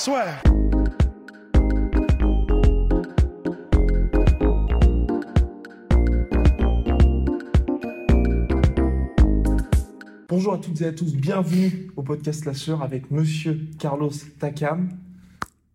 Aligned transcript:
Swear. 0.00 0.42
Bonjour 10.26 10.54
à 10.54 10.58
toutes 10.58 10.80
et 10.80 10.86
à 10.86 10.92
tous, 10.92 11.14
bienvenue 11.14 11.90
au 11.96 12.02
podcast 12.02 12.46
La 12.46 12.54
Sœur 12.54 12.82
avec 12.82 13.10
Monsieur 13.10 13.60
Carlos 13.78 14.08
Takam. 14.38 14.88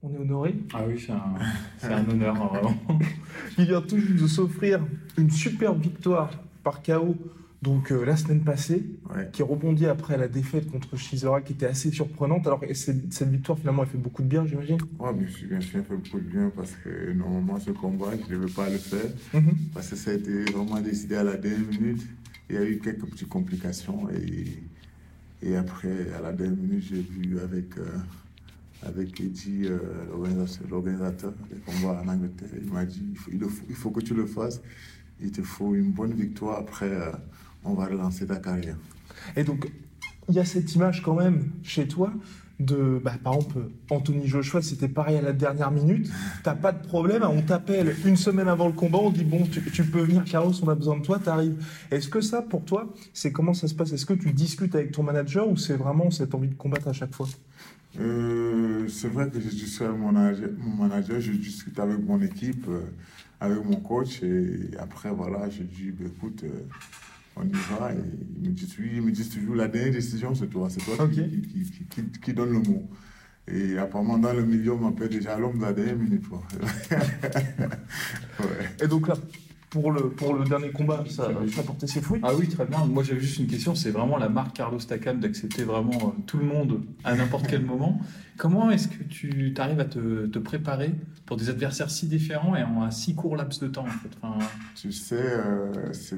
On 0.02 0.12
est 0.12 0.18
honoré. 0.18 0.56
Ah 0.74 0.86
oui, 0.88 0.96
c'est 0.98 1.12
un, 1.12 1.36
c'est 1.78 1.94
un 1.94 2.10
honneur, 2.10 2.34
vraiment. 2.34 2.76
Il 3.60 3.66
vient 3.66 3.82
tout 3.82 4.00
juste 4.00 4.24
de 4.24 4.28
s'offrir 4.28 4.84
une 5.20 5.30
superbe 5.30 5.80
victoire 5.80 6.32
par 6.64 6.82
KO 6.82 7.16
donc 7.66 7.92
euh, 7.92 8.06
la 8.06 8.16
semaine 8.16 8.42
passée, 8.44 8.84
Ouais. 9.16 9.28
qui 9.34 9.42
rebondit 9.44 9.88
après 9.88 10.18
la 10.18 10.28
défaite 10.28 10.70
contre 10.72 10.96
Shizora 10.98 11.42
qui 11.42 11.54
était 11.54 11.66
assez 11.66 11.90
surprenante. 11.92 12.46
Alors 12.48 12.64
et 12.64 12.74
cette, 12.76 13.24
victoire 13.24 13.58
finalement 13.58 13.84
elle 13.84 13.90
fait 13.90 13.98
beaucoup 13.98 14.22
de 14.22 14.28
bien 14.28 14.46
j'imagine. 14.46 14.78
Ouais, 15.00 15.14
bien 15.14 15.28
sûr, 15.28 15.48
bien 15.50 15.62
sûr, 15.62 15.80
ça 15.80 15.84
fait 15.84 15.96
beaucoup 15.96 16.20
de 16.20 16.30
bien 16.30 16.52
parce 16.56 16.72
que 16.84 17.12
normalement, 17.14 17.60
ce 17.60 17.72
combat, 17.72 18.12
je 18.12 18.34
ne 18.34 18.40
devais 18.40 18.52
pas 18.54 18.70
le 18.70 18.78
faire 18.78 19.10
Mhm. 19.34 19.56
parce 19.74 19.90
que 19.90 19.96
ça 19.96 20.12
a 20.12 20.14
été 20.14 20.44
vraiment 20.52 20.80
décidé 20.80 21.16
à 21.16 21.24
la 21.24 21.38
dernière 21.38 21.68
minute. 21.80 22.04
Il 22.50 22.56
y 22.56 22.60
a 22.60 22.64
eu 22.70 22.78
quelques 22.80 23.06
petites 23.10 23.30
complications 23.30 24.08
et, 24.12 24.46
et 25.48 25.56
après, 25.56 26.12
à 26.18 26.22
la 26.22 26.32
dernière 26.34 26.58
minute, 26.58 26.84
j'ai 26.90 27.02
vu 27.02 27.40
avec, 27.40 27.78
euh, 27.80 27.86
avec 28.84 29.20
Eddie, 29.22 29.64
euh, 29.66 29.80
l'organisateur- 30.70 31.34
des 31.52 31.60
combats 31.66 32.02
en 32.04 32.08
Angleterre, 32.08 32.50
il 32.64 32.72
m'a 32.72 32.86
dit 32.86 33.04
il 33.12 33.18
faut, 33.18 33.32
il, 33.34 33.40
faut, 33.40 33.64
il 33.70 33.76
faut 33.76 33.92
que 33.92 34.02
tu 34.02 34.14
le 34.14 34.26
fasses. 34.28 34.62
Il 35.22 35.32
te 35.32 35.42
faut 35.42 35.74
une 35.76 35.92
bonne 35.92 36.14
victoire. 36.14 36.60
Après, 36.60 36.90
on 37.66 37.74
va 37.74 37.86
relancer 37.86 38.26
ta 38.26 38.38
carrière. 38.38 38.78
Et 39.36 39.44
donc, 39.44 39.70
il 40.30 40.36
y 40.36 40.40
a 40.40 40.46
cette 40.46 40.74
image 40.76 41.02
quand 41.02 41.16
même 41.16 41.52
chez 41.64 41.88
toi 41.88 42.14
de, 42.60 43.02
bah, 43.04 43.14
par 43.22 43.36
exemple, 43.36 43.58
Anthony 43.90 44.28
Joshua, 44.28 44.62
c'était 44.62 44.88
pareil 44.88 45.18
à 45.18 45.22
la 45.22 45.34
dernière 45.34 45.72
minute. 45.72 46.10
T'as 46.44 46.56
pas 46.56 46.72
de 46.72 46.86
problème, 46.88 47.24
on 47.24 47.42
t'appelle 47.42 47.96
une 48.06 48.16
semaine 48.16 48.48
avant 48.48 48.68
le 48.68 48.74
combat, 48.74 49.00
on 49.00 49.10
dit 49.10 49.26
bon, 49.26 49.46
tu, 49.46 49.62
tu 49.72 49.84
peux 49.84 50.02
venir, 50.02 50.24
Carlos, 50.24 50.54
on 50.64 50.70
a 50.70 50.76
besoin 50.76 50.98
de 50.98 51.04
toi, 51.04 51.20
t'arrives. 51.20 51.64
Est-ce 51.92 52.08
que 52.08 52.22
ça, 52.22 52.42
pour 52.42 52.64
toi, 52.64 52.94
c'est 53.14 53.32
comment 53.32 53.54
ça 53.54 53.68
se 53.68 53.76
passe? 53.76 53.92
Est-ce 53.92 54.06
que 54.06 54.14
tu 54.14 54.32
discutes 54.32 54.74
avec 54.74 54.92
ton 54.92 55.04
manager 55.04 55.50
ou 55.50 55.58
c'est 55.58 55.76
vraiment 55.76 56.10
cette 56.12 56.34
envie 56.34 56.48
de 56.48 56.56
combattre 56.56 56.88
à 56.88 56.94
chaque 56.94 57.14
fois? 57.14 57.28
Euh, 58.00 58.88
c'est 58.88 59.10
vrai 59.10 59.30
que 59.30 59.40
je 59.40 59.50
discute 59.50 59.82
avec 59.82 59.98
mon 59.98 60.12
manager, 60.12 60.50
mon 60.58 60.88
manager, 60.88 61.20
je 61.20 61.32
discute 61.34 61.80
avec 61.80 62.00
mon 62.00 62.22
équipe, 62.22 62.68
euh, 62.70 62.82
avec 63.40 63.64
mon 63.66 63.78
coach, 63.78 64.24
et 64.24 64.70
après, 64.80 65.12
voilà, 65.12 65.50
je 65.50 65.64
dis, 65.64 65.92
bah, 65.92 66.06
écoute, 66.08 66.44
euh, 66.44 66.68
on 67.36 67.44
y 67.44 67.52
va, 67.52 67.92
et 67.94 67.98
ils 68.44 68.50
me 68.50 68.56
disent, 68.56 68.76
oui, 68.80 68.90
ils 68.96 69.02
me 69.02 69.12
disent 69.12 69.30
toujours, 69.30 69.56
la 69.56 69.68
dernière 69.68 69.94
décision, 69.94 70.34
c'est 70.36 70.48
toi, 70.48 70.68
c'est 70.70 70.80
toi 70.84 71.08
qui, 71.08 71.16
qui, 71.16 71.42
qui, 71.42 71.64
qui- 71.64 71.86
qui- 72.04 72.20
qui 72.22 72.34
donne 72.34 72.52
le 72.54 72.60
mot. 72.60 72.90
Et 73.48 73.78
apparemment, 73.78 74.18
dans 74.18 74.34
le 74.34 74.44
milieu, 74.44 74.74
on 74.74 74.80
m'appelle 74.80 75.10
déjà 75.10 75.38
l'homme 75.38 75.58
de 75.60 75.64
la 75.64 75.74
dernière 75.74 75.98
minute. 75.98 76.28
quoi. 76.28 76.42
ouais. 78.40 78.48
Et 78.84 78.88
donc 78.88 79.08
là, 79.08 79.16
pour 79.70 79.92
le, 79.92 80.10
pour 80.10 80.34
le 80.34 80.46
dernier 80.46 80.72
combat, 80.72 81.04
ça, 81.10 81.28
a 81.30 81.64
porté 81.64 81.86
ses 81.88 82.02
fruits 82.02 82.22
Ah 82.24 82.34
oui, 82.34 82.48
très 82.48 82.66
bien. 82.66 82.86
Moi, 82.86 83.04
j'avais 83.04 83.20
juste 83.20 83.38
une 83.40 83.48
question. 83.48 83.76
C'est 83.76 83.92
vraiment 83.92 84.18
la 84.18 84.30
marque 84.30 84.56
Carlos 84.56 84.80
Takam 84.80 85.20
d'accepter 85.20 85.64
vraiment 85.64 85.92
euh, 86.18 86.22
tout 86.26 86.38
le 86.38 86.46
monde 86.46 86.82
à 87.04 87.16
n'importe 87.16 87.48
quel 87.48 87.64
moment. 87.64 88.00
Comment 88.38 88.72
est-ce 88.72 88.88
que 88.88 89.04
tu 89.04 89.54
arrives 89.58 89.80
à 89.80 89.86
te, 89.86 90.26
te 90.28 90.40
préparer 90.40 90.92
pour 91.26 91.38
des 91.38 91.50
adversaires 91.50 91.90
si 91.90 92.08
différents 92.08 92.56
et 92.56 92.64
en 92.64 92.84
un 92.84 92.92
si 92.92 93.16
court 93.16 93.36
laps 93.36 93.60
de 93.62 93.68
temps 93.68 93.84
en 93.86 93.88
fait? 93.88 94.10
Enfin, 94.22 94.40
Tu 94.76 94.92
sais, 94.92 95.16
euh, 95.22 95.94
c'est 95.94 96.18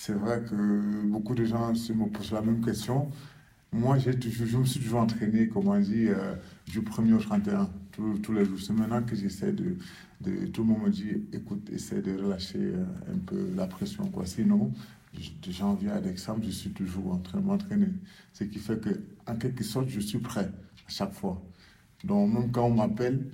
c'est 0.00 0.12
vrai 0.12 0.40
que 0.48 1.06
beaucoup 1.06 1.34
de 1.34 1.44
gens 1.44 1.72
me 1.72 2.08
posent 2.08 2.30
la 2.30 2.40
même 2.40 2.64
question. 2.64 3.10
Moi, 3.72 3.98
j'ai 3.98 4.16
toujours, 4.16 4.46
je 4.46 4.56
me 4.58 4.64
suis 4.64 4.78
toujours 4.80 5.00
entraîné, 5.00 5.48
comme 5.48 5.66
on 5.66 5.80
dit, 5.80 6.06
euh, 6.06 6.36
du 6.68 6.82
1er 6.82 7.14
au 7.14 7.18
31, 7.18 7.68
tous, 8.22 8.32
les 8.32 8.44
jours. 8.44 8.60
C'est 8.64 8.72
maintenant 8.72 9.02
que 9.02 9.16
j'essaie 9.16 9.50
de, 9.50 9.76
de... 10.20 10.46
Tout 10.46 10.62
le 10.62 10.68
monde 10.68 10.84
me 10.84 10.90
dit, 10.90 11.24
écoute, 11.32 11.68
essaie 11.72 12.00
de 12.00 12.16
relâcher 12.16 12.60
euh, 12.60 12.84
un 13.12 13.18
peu 13.18 13.50
la 13.56 13.66
pression. 13.66 14.04
Quoi. 14.06 14.24
Sinon, 14.24 14.72
de 15.14 15.50
janvier 15.50 15.90
à 15.90 16.00
décembre, 16.00 16.44
je 16.44 16.50
suis 16.50 16.70
toujours 16.70 17.14
en 17.14 17.18
train 17.18 17.40
de 17.40 17.46
m'entraîner. 17.46 17.88
Ce 18.32 18.44
qui 18.44 18.60
fait 18.60 18.80
que, 18.80 18.90
en 19.26 19.34
quelque 19.34 19.64
sorte, 19.64 19.88
je 19.88 19.98
suis 19.98 20.20
prêt 20.20 20.48
à 20.86 20.90
chaque 20.90 21.12
fois. 21.12 21.42
Donc, 22.04 22.32
même 22.32 22.52
quand 22.52 22.66
on 22.66 22.74
m'appelle, 22.74 23.26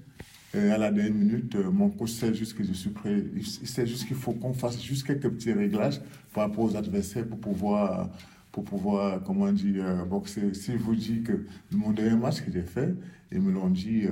euh, 0.55 0.75
à 0.75 0.79
la 0.79 0.91
dernière 0.91 1.15
minute, 1.15 1.55
euh, 1.57 1.71
mon 1.71 1.91
coach 1.91 2.11
sait 2.11 2.35
juste 2.35 2.57
que 2.57 2.65
je 2.65 2.73
suis 2.73 2.91
prêt. 2.91 3.25
Il 3.35 3.47
sait 3.47 3.87
juste 3.87 4.07
qu'il 4.07 4.17
faut 4.17 4.33
qu'on 4.33 4.53
fasse 4.53 4.81
juste 4.83 5.07
quelques 5.07 5.31
petits 5.31 5.53
réglages 5.53 6.01
par 6.33 6.49
rapport 6.49 6.65
aux 6.65 6.77
adversaires 6.77 7.27
pour 7.27 7.39
pouvoir, 7.39 8.11
pour 8.53 8.65
pouvoir 8.65 9.23
comment 9.23 9.53
dire, 9.53 9.85
euh, 9.85 10.05
boxer. 10.05 10.55
Si 10.55 10.73
je 10.73 10.79
vous 10.79 10.97
dis 10.97 11.23
que 11.23 11.45
mon 11.73 11.91
dernier 11.91 12.17
match 12.17 12.43
que 12.43 12.53
j'ai 12.53 12.63
fait, 12.63 12.95
ils 13.35 13.41
me 13.41 13.53
l'ont 13.53 13.69
dit, 13.69 14.05
euh, 14.05 14.11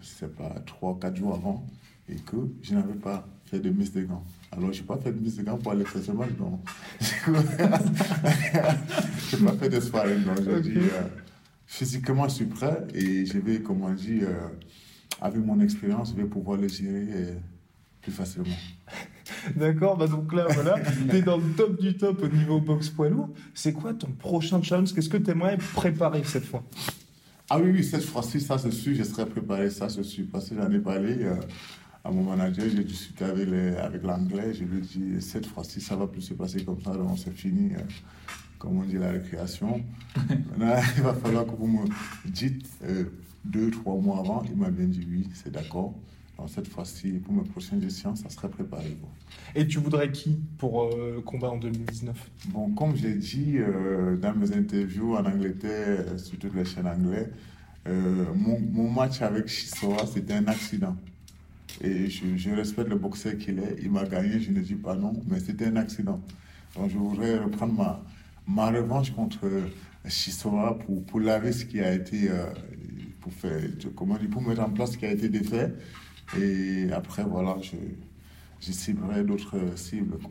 c'est 0.00 0.34
pas 0.34 0.54
trois 0.66 0.92
ou 0.92 0.94
quatre 0.94 1.16
jours 1.16 1.34
avant, 1.34 1.66
et 2.08 2.16
que 2.16 2.36
je 2.62 2.74
n'avais 2.74 2.94
pas 2.94 3.28
fait 3.44 3.60
de 3.60 3.68
mise 3.70 3.92
de 3.92 4.00
gants. 4.02 4.24
Alors, 4.50 4.72
je 4.72 4.80
n'ai 4.80 4.86
pas 4.86 4.96
fait 4.96 5.12
de 5.12 5.20
mise 5.20 5.36
de 5.36 5.42
gants 5.42 5.58
pour 5.58 5.72
aller 5.72 5.84
faire 5.84 6.02
ce 6.02 6.12
match, 6.12 6.30
donc. 6.38 6.60
je 7.00 7.30
n'ai 9.36 9.44
pas 9.44 9.52
fait 9.52 9.68
de 9.68 9.80
sparring, 9.80 10.24
donc 10.24 10.38
j'ai 10.42 10.62
dit, 10.62 10.78
euh, 10.78 11.02
physiquement, 11.66 12.26
je 12.28 12.34
suis 12.34 12.46
prêt 12.46 12.86
et 12.94 13.26
je 13.26 13.38
vais, 13.38 13.60
comment 13.60 13.92
dire, 13.92 14.28
euh, 14.28 14.48
avec 15.20 15.44
mon 15.44 15.60
expérience, 15.60 16.10
je 16.10 16.16
vais 16.22 16.28
pouvoir 16.28 16.58
le 16.60 16.68
gérer 16.68 17.06
euh, 17.10 17.34
plus 18.02 18.12
facilement. 18.12 18.48
D'accord, 19.56 19.96
bah 19.96 20.06
donc 20.06 20.32
là, 20.32 20.46
voilà, 20.50 20.78
t'es 21.10 21.22
dans 21.22 21.36
le 21.38 21.52
top 21.56 21.80
du 21.80 21.96
top 21.96 22.22
au 22.22 22.28
niveau 22.28 22.60
boxe 22.60 22.88
poids 22.90 23.08
lourd. 23.08 23.30
C'est 23.54 23.72
quoi 23.72 23.94
ton 23.94 24.08
prochain 24.12 24.62
challenge? 24.62 24.92
Qu'est-ce 24.94 25.08
que 25.08 25.16
tu 25.16 25.30
aimerais 25.30 25.58
préparer 25.74 26.22
cette 26.24 26.44
fois? 26.44 26.62
Ah 27.50 27.58
oui, 27.58 27.70
oui, 27.72 27.84
cette 27.84 28.04
fois-ci, 28.04 28.40
ça 28.40 28.56
je 28.56 28.70
suis, 28.70 28.94
je 28.96 29.02
serai 29.02 29.26
préparé, 29.26 29.70
ça 29.70 29.88
je 29.88 30.02
suis. 30.02 30.22
Parce 30.24 30.48
que 30.48 30.54
j'en 30.56 30.70
ai 30.70 30.78
parlé 30.78 31.16
euh, 31.24 31.34
à 32.02 32.10
mon 32.10 32.22
manager, 32.22 32.64
j'ai 32.74 32.84
discuté 32.84 33.24
avec 33.24 33.48
les- 33.48 33.76
avec 33.76 34.02
l'anglais, 34.02 34.52
je 34.54 34.64
lui 34.64 34.78
ai 34.78 34.80
dit, 34.80 35.20
cette 35.22 35.46
fois-ci, 35.46 35.80
ça 35.80 35.94
va 35.96 36.06
plus 36.06 36.22
se 36.22 36.34
passer 36.34 36.64
comme 36.64 36.80
ça, 36.82 36.92
donc 36.94 37.18
c'est 37.18 37.34
fini, 37.34 37.74
euh, 37.74 37.78
comme 38.64 38.78
on 38.78 38.84
dit, 38.84 38.96
la 38.96 39.10
récréation. 39.10 39.84
Maintenant, 40.16 40.76
il 40.96 41.02
va 41.02 41.14
falloir 41.14 41.44
que 41.44 41.50
vous 41.52 41.66
me 41.66 41.84
dites 42.26 42.66
euh, 42.84 43.04
deux, 43.44 43.70
trois 43.70 43.94
mois 43.96 44.20
avant, 44.20 44.42
il 44.50 44.56
m'a 44.56 44.70
bien 44.70 44.86
dit 44.86 45.06
oui, 45.08 45.28
c'est 45.34 45.52
d'accord. 45.52 45.94
Donc 46.38 46.48
cette 46.50 46.66
fois-ci, 46.66 47.12
pour 47.12 47.32
mes 47.34 47.44
prochaines 47.44 47.82
échéances, 47.84 48.22
ça 48.22 48.30
serait 48.30 48.48
préparé. 48.48 48.96
Et 49.54 49.66
tu 49.66 49.78
voudrais 49.78 50.10
qui 50.10 50.40
pour 50.58 50.84
euh, 50.84 51.22
combat 51.24 51.50
en 51.50 51.58
2019 51.58 52.16
Bon, 52.48 52.70
comme 52.70 52.96
j'ai 52.96 53.14
dit 53.14 53.58
euh, 53.58 54.16
dans 54.16 54.34
mes 54.34 54.52
interviews 54.52 55.14
en 55.14 55.24
Angleterre, 55.24 56.06
euh, 56.08 56.18
sur 56.18 56.38
toutes 56.38 56.54
les 56.54 56.64
chaînes 56.64 56.88
anglaises, 56.88 57.28
euh, 57.86 58.24
mon, 58.34 58.58
mon 58.58 58.90
match 58.90 59.22
avec 59.22 59.46
Chisora, 59.46 60.06
c'était 60.06 60.34
un 60.34 60.46
accident. 60.48 60.96
Et 61.80 62.08
je, 62.08 62.36
je 62.36 62.50
respecte 62.50 62.88
le 62.88 62.96
boxeur 62.96 63.36
qu'il 63.36 63.58
est. 63.58 63.76
Il 63.82 63.92
m'a 63.92 64.04
gagné, 64.04 64.40
je 64.40 64.50
ne 64.50 64.60
dis 64.60 64.74
pas 64.74 64.96
non, 64.96 65.12
mais 65.28 65.38
c'était 65.38 65.66
un 65.66 65.76
accident. 65.76 66.20
Donc 66.76 66.90
je 66.90 66.96
voudrais 66.96 67.38
reprendre 67.38 67.74
ma, 67.74 68.02
ma 68.46 68.70
revanche 68.70 69.10
contre 69.12 69.48
Chisora 70.08 70.78
pour, 70.78 71.04
pour 71.04 71.20
laver 71.20 71.52
ce 71.52 71.64
qui 71.64 71.80
a 71.80 71.92
été, 71.92 72.30
euh, 72.30 72.46
pour, 73.20 73.32
faire, 73.32 73.60
comment 73.96 74.16
dire, 74.16 74.28
pour 74.28 74.42
mettre 74.42 74.62
en 74.62 74.70
place 74.70 74.92
ce 74.92 74.98
qui 74.98 75.06
a 75.06 75.12
été 75.12 75.28
défait. 75.28 75.72
Et 76.38 76.90
après, 76.92 77.24
voilà, 77.24 77.56
je, 77.62 77.76
je 78.60 78.72
ciblerai 78.72 79.24
d'autres 79.24 79.58
cibles. 79.76 80.18
Quoi. 80.18 80.30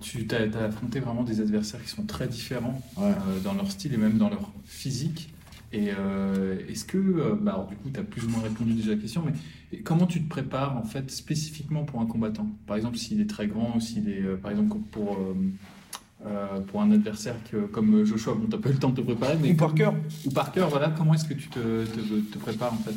tu 0.00 0.26
as, 0.32 0.64
affronté 0.64 1.00
vraiment 1.00 1.22
des 1.22 1.40
adversaires 1.40 1.82
qui 1.82 1.90
sont 1.90 2.04
très 2.04 2.28
différents 2.28 2.80
Ouais. 2.96 3.04
euh, 3.04 3.40
dans 3.40 3.54
leur 3.54 3.70
style 3.70 3.94
et 3.94 3.98
même 3.98 4.18
dans 4.18 4.28
leur 4.28 4.52
physique. 4.64 5.32
Et 5.72 5.90
euh, 5.98 6.58
est-ce 6.68 6.84
que, 6.84 7.34
bah, 7.40 7.52
alors, 7.54 7.66
du 7.66 7.76
coup, 7.76 7.90
tu 7.92 7.98
as 7.98 8.04
plus 8.04 8.24
ou 8.24 8.28
moins 8.28 8.40
répondu 8.40 8.72
déjà 8.74 8.92
à 8.92 8.94
la 8.94 9.00
question, 9.00 9.22
mais 9.26 9.78
comment 9.80 10.06
tu 10.06 10.22
te 10.22 10.28
prépares 10.28 10.76
en 10.76 10.84
fait 10.84 11.10
spécifiquement 11.10 11.84
pour 11.84 12.00
un 12.00 12.06
combattant? 12.06 12.48
Par 12.66 12.76
exemple, 12.76 12.96
s'il 12.96 13.20
est 13.20 13.28
très 13.28 13.48
grand, 13.48 13.76
ou 13.76 13.80
s'il 13.80 14.08
est, 14.08 14.22
par 14.40 14.52
exemple, 14.52 14.76
pour, 14.92 15.18
euh, 16.26 16.60
pour 16.60 16.82
un 16.82 16.90
adversaire 16.90 17.36
que, 17.50 17.56
comme 17.66 18.04
Joshua, 18.04 18.34
bon, 18.34 18.46
t'as 18.50 18.58
pas 18.58 18.68
eu 18.70 18.72
le 18.72 18.78
temps 18.78 18.90
de 18.90 18.96
te 18.96 19.00
préparer, 19.06 19.36
mais 19.40 19.52
Ou 19.52 19.54
par 19.56 19.74
cœur 19.74 19.94
ou 20.26 20.30
par 20.30 20.50
cœur, 20.52 20.68
voilà, 20.68 20.88
comment 20.96 21.14
est-ce 21.14 21.24
que 21.24 21.34
tu 21.34 21.48
te, 21.48 21.84
te, 21.84 22.00
te 22.32 22.38
prépares 22.38 22.72
en 22.72 22.78
fait 22.78 22.94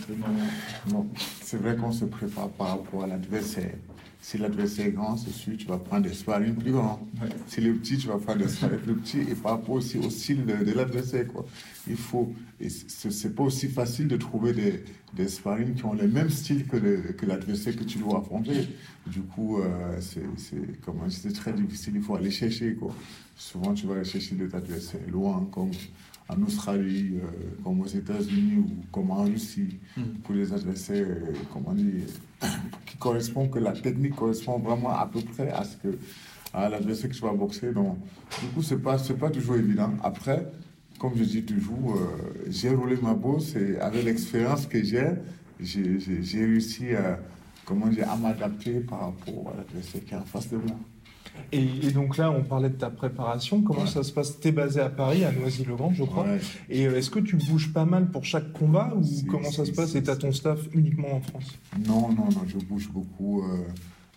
dans- 0.91 1.05
c'est 1.41 1.57
vrai 1.61 1.75
qu'on 1.75 1.91
se 1.91 2.05
prépare 2.05 2.49
par 2.49 2.69
rapport 2.69 3.03
à 3.03 3.07
l'adversaire. 3.07 3.75
Si 4.21 4.37
l'adversaire 4.37 4.87
est 4.87 4.91
grand, 4.91 5.15
c'est 5.15 5.31
sûr, 5.31 5.55
tu 5.57 5.65
vas 5.65 5.77
prendre 5.77 6.03
des 6.07 6.13
sparring 6.13 6.53
plus 6.53 6.73
grands. 6.73 6.99
Ouais. 7.21 7.29
Si 7.47 7.61
le 7.61 7.73
petit, 7.73 7.97
tu 7.97 8.07
vas 8.07 8.17
prendre 8.17 8.39
des 8.39 8.49
sparring 8.49 8.79
plus 8.79 8.95
petits 8.95 9.21
et 9.21 9.33
par 9.33 9.53
rapport 9.53 9.75
aussi 9.75 9.97
au 9.97 10.09
style 10.09 10.45
de, 10.45 10.63
de 10.63 10.73
l'adversaire. 10.73 11.25
Quoi. 11.27 11.45
Il 11.87 11.95
faut, 11.95 12.33
c'est 12.67 13.33
pas 13.33 13.43
aussi 13.43 13.69
facile 13.69 14.09
de 14.09 14.17
trouver 14.17 14.51
des, 14.51 14.83
des 15.13 15.29
sparring 15.29 15.73
qui 15.73 15.85
ont 15.85 15.93
le 15.93 16.07
même 16.07 16.29
style 16.29 16.67
que, 16.67 17.25
l'adversaire 17.25 17.77
que 17.77 17.85
tu 17.85 17.97
dois 17.99 18.19
affronter. 18.19 18.67
Du 19.07 19.21
coup, 19.21 19.61
euh, 19.61 19.97
c'est, 20.01 20.21
c'est, 20.35 20.81
comment 20.85 21.07
dire, 21.07 21.17
c'est 21.21 21.33
très 21.33 21.53
difficile, 21.53 21.93
il 21.95 22.01
faut 22.01 22.15
aller 22.15 22.31
chercher. 22.31 22.75
Quoi. 22.75 22.93
Souvent, 23.37 23.73
tu 23.73 23.87
vas 23.87 23.95
aller 23.95 24.03
chercher 24.03 24.35
des 24.35 24.53
adversaires 24.53 24.99
loin, 25.09 25.47
comme 25.51 25.71
en 26.29 26.41
Australie, 26.43 27.13
euh, 27.15 27.61
comme 27.63 27.81
aux 27.81 27.87
États-Unis 27.87 28.57
ou 28.57 28.69
comme 28.91 29.11
en 29.11 29.23
Russie, 29.23 29.79
Mm. 29.97 30.01
pour 30.23 30.35
les 30.35 30.53
adversaires, 30.53 31.07
euh, 31.09 31.33
comment 31.51 31.73
dire, 31.73 32.03
qui 32.85 32.97
correspondent, 32.97 33.49
que 33.49 33.59
la 33.59 33.71
technique 33.73 34.15
correspond 34.15 34.59
vraiment 34.59 34.91
à 34.97 35.07
peu 35.07 35.21
près 35.21 35.49
à 35.49 35.63
ce 35.63 35.75
que 35.77 35.97
à 36.53 36.67
l'adversaire 36.67 37.09
que 37.11 37.15
tu 37.15 37.21
vas 37.21 37.33
boxer. 37.33 37.71
Donc, 37.73 37.97
du 38.41 38.47
coup, 38.53 38.61
c'est 38.63 38.81
pas 38.81 38.97
c'est 38.97 39.17
pas 39.17 39.29
toujours 39.29 39.55
évident. 39.57 39.91
Après, 40.03 40.51
comme 40.99 41.15
je 41.15 41.23
dis 41.23 41.43
toujours, 41.43 41.95
euh, 41.95 42.43
j'ai 42.49 42.69
roulé 42.69 42.97
ma 43.01 43.13
bosse 43.13 43.55
et 43.55 43.77
avec 43.79 44.03
l'expérience 44.03 44.65
que 44.65 44.83
j'ai, 44.83 45.09
j'ai 45.59 45.99
j'ai- 45.99 46.23
j'ai 46.23 46.45
réussi 46.45 46.93
à 46.95 47.19
comment 47.65 47.87
dire 47.87 48.09
à 48.11 48.15
m'adapter 48.17 48.79
par 48.81 48.99
rapport 49.01 49.53
à 49.53 49.57
l'adversaire 49.57 50.03
qui 50.05 50.13
est 50.13 50.17
en 50.17 50.25
face 50.25 50.49
de 50.49 50.57
moi. 50.57 50.75
Et, 51.51 51.63
et 51.87 51.91
donc 51.91 52.17
là, 52.17 52.31
on 52.31 52.43
parlait 52.43 52.69
de 52.69 52.75
ta 52.75 52.89
préparation. 52.89 53.61
Comment 53.61 53.81
Ouais. 53.81 53.87
ça 53.87 54.03
se 54.03 54.11
passe? 54.11 54.39
T'es 54.39 54.51
basé 54.51 54.79
à 54.81 54.89
Paris, 54.89 55.23
à 55.25 55.31
Noisy-le-Grand, 55.31 55.93
je 55.93 56.03
crois. 56.03 56.23
Ouais. 56.25 56.39
Et 56.69 56.85
euh, 56.87 56.97
est-ce 56.97 57.09
que 57.09 57.19
tu 57.19 57.35
bouges 57.37 57.73
pas 57.73 57.85
mal 57.85 58.11
pour 58.11 58.23
chaque 58.25 58.51
combat 58.53 58.93
ou 58.95 59.03
comment 59.27 59.49
ça 59.51 59.65
se 59.65 59.71
passe? 59.71 59.95
Et 59.95 60.03
t'as 60.03 60.15
ton 60.15 60.31
staff 60.31 60.59
uniquement 60.73 61.13
en 61.15 61.21
France? 61.21 61.57
Non, 61.87 62.09
non, 62.09 62.25
non, 62.25 62.43
je 62.47 62.57
bouge 62.57 62.89
beaucoup. 62.91 63.41
euh, 63.43 63.63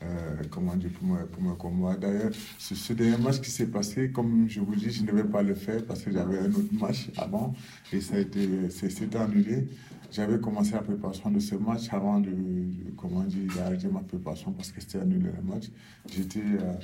euh, 0.05 0.43
comment 0.51 0.75
dire, 0.75 0.91
pour, 0.99 1.17
pour 1.31 1.43
mes 1.45 1.57
combats. 1.57 1.97
D'ailleurs, 1.97 2.33
ce, 2.59 2.75
ce 2.75 2.93
dernier 2.93 3.19
match 3.19 3.41
qui 3.41 3.51
s'est 3.53 3.69
passé, 3.69 4.11
comme 4.11 4.47
je 4.49 4.59
vous 4.59 4.75
dis, 4.75 4.91
je 4.91 5.03
ne 5.03 5.07
devais 5.07 5.23
pas 5.23 5.43
le 5.45 5.55
faire 5.55 5.85
parce 5.87 6.03
que 6.03 6.11
j'avais 6.11 6.41
un 6.41 6.49
autre 6.51 6.75
match 6.81 7.09
avant 7.17 7.55
et 7.93 8.01
ça 8.01 8.17
a 8.17 8.19
été, 8.19 8.49
c'est- 8.69 9.15
annulé. 9.15 9.69
J'avais 10.13 10.39
commencé 10.39 10.73
la 10.73 10.83
préparation 10.83 11.31
de 11.31 11.39
ce 11.41 11.55
match 11.55 11.91
avant 11.91 12.21
de, 12.21 12.29
de- 12.31 12.91
comment 12.99 13.23
dire, 13.25 13.51
d'arrêter 13.57 13.89
ma 13.89 14.01
préparation 14.01 14.53
parce 14.53 14.71
que 14.71 14.81
c'était 14.83 14.99
annulé 14.99 15.31
le 15.35 15.43
match. 15.43 15.71
J'étais, 16.15 16.41
euh, 16.43 16.75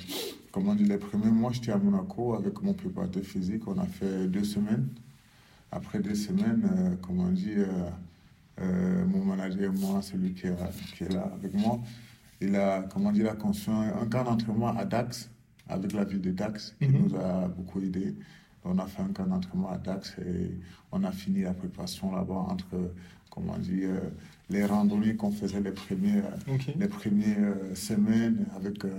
comment 0.51 0.73
dire, 0.73 0.87
les 0.87 0.97
premiers 0.97 1.29
mois, 1.29 1.51
j'étais 1.51 1.71
à 1.71 1.77
Monaco 1.77 2.33
avec 2.33 2.59
mon 2.63 2.73
préparateur 2.73 3.21
physique. 3.23 3.67
On 3.67 3.77
a 3.77 3.85
fait 3.85 4.27
deux 4.27 4.43
semaines. 4.43 4.87
Après 5.71 5.99
deux 5.99 6.15
semaines, 6.15 6.67
euh, 6.75 6.95
comment 7.03 7.29
dire, 7.29 7.67
euh, 7.69 7.89
euh, 8.61 9.05
mon 9.05 9.23
manager 9.23 9.71
et 9.71 9.77
moi, 9.77 10.01
celui 10.01 10.33
qui 10.33 10.47
est, 10.47 10.55
qui 10.97 11.03
est 11.03 11.13
là 11.13 11.31
avec 11.35 11.53
moi, 11.53 11.79
il 12.41 12.55
a, 12.55 12.81
comment 12.91 13.11
dire, 13.11 13.29
a 13.31 13.35
construit 13.35 13.75
un, 13.75 14.07
camp 14.07 14.23
d'entraînement 14.23 14.75
à 14.75 14.85
Dax, 14.85 15.29
avec 15.67 15.93
la 15.93 16.03
ville 16.03 16.21
de 16.21 16.31
Dax, 16.31 16.75
qui 16.81 16.87
Mhm. 16.87 17.07
nous 17.09 17.15
a 17.15 17.47
beaucoup 17.47 17.79
aidé. 17.79 18.15
On 18.65 18.77
a 18.77 18.85
fait 18.85 19.01
un 19.01 19.07
camp 19.07 19.25
d'entraînement 19.25 19.71
à 19.71 19.77
Dax 19.77 20.15
et 20.19 20.51
on 20.91 21.03
a 21.03 21.11
fini 21.11 21.41
la 21.41 21.53
préparation 21.53 22.13
là-bas 22.13 22.45
entre, 22.49 22.91
comment 23.29 23.57
dire, 23.57 23.89
euh, 23.89 24.09
les 24.49 24.65
randonnées 24.65 25.15
qu'on 25.15 25.31
faisait 25.31 25.61
les 25.61 25.71
premières, 25.71 26.25
les 26.77 26.87
premières 26.87 27.37
euh, 27.39 27.75
semaines 27.75 28.45
avec 28.55 28.83
euh, 28.83 28.89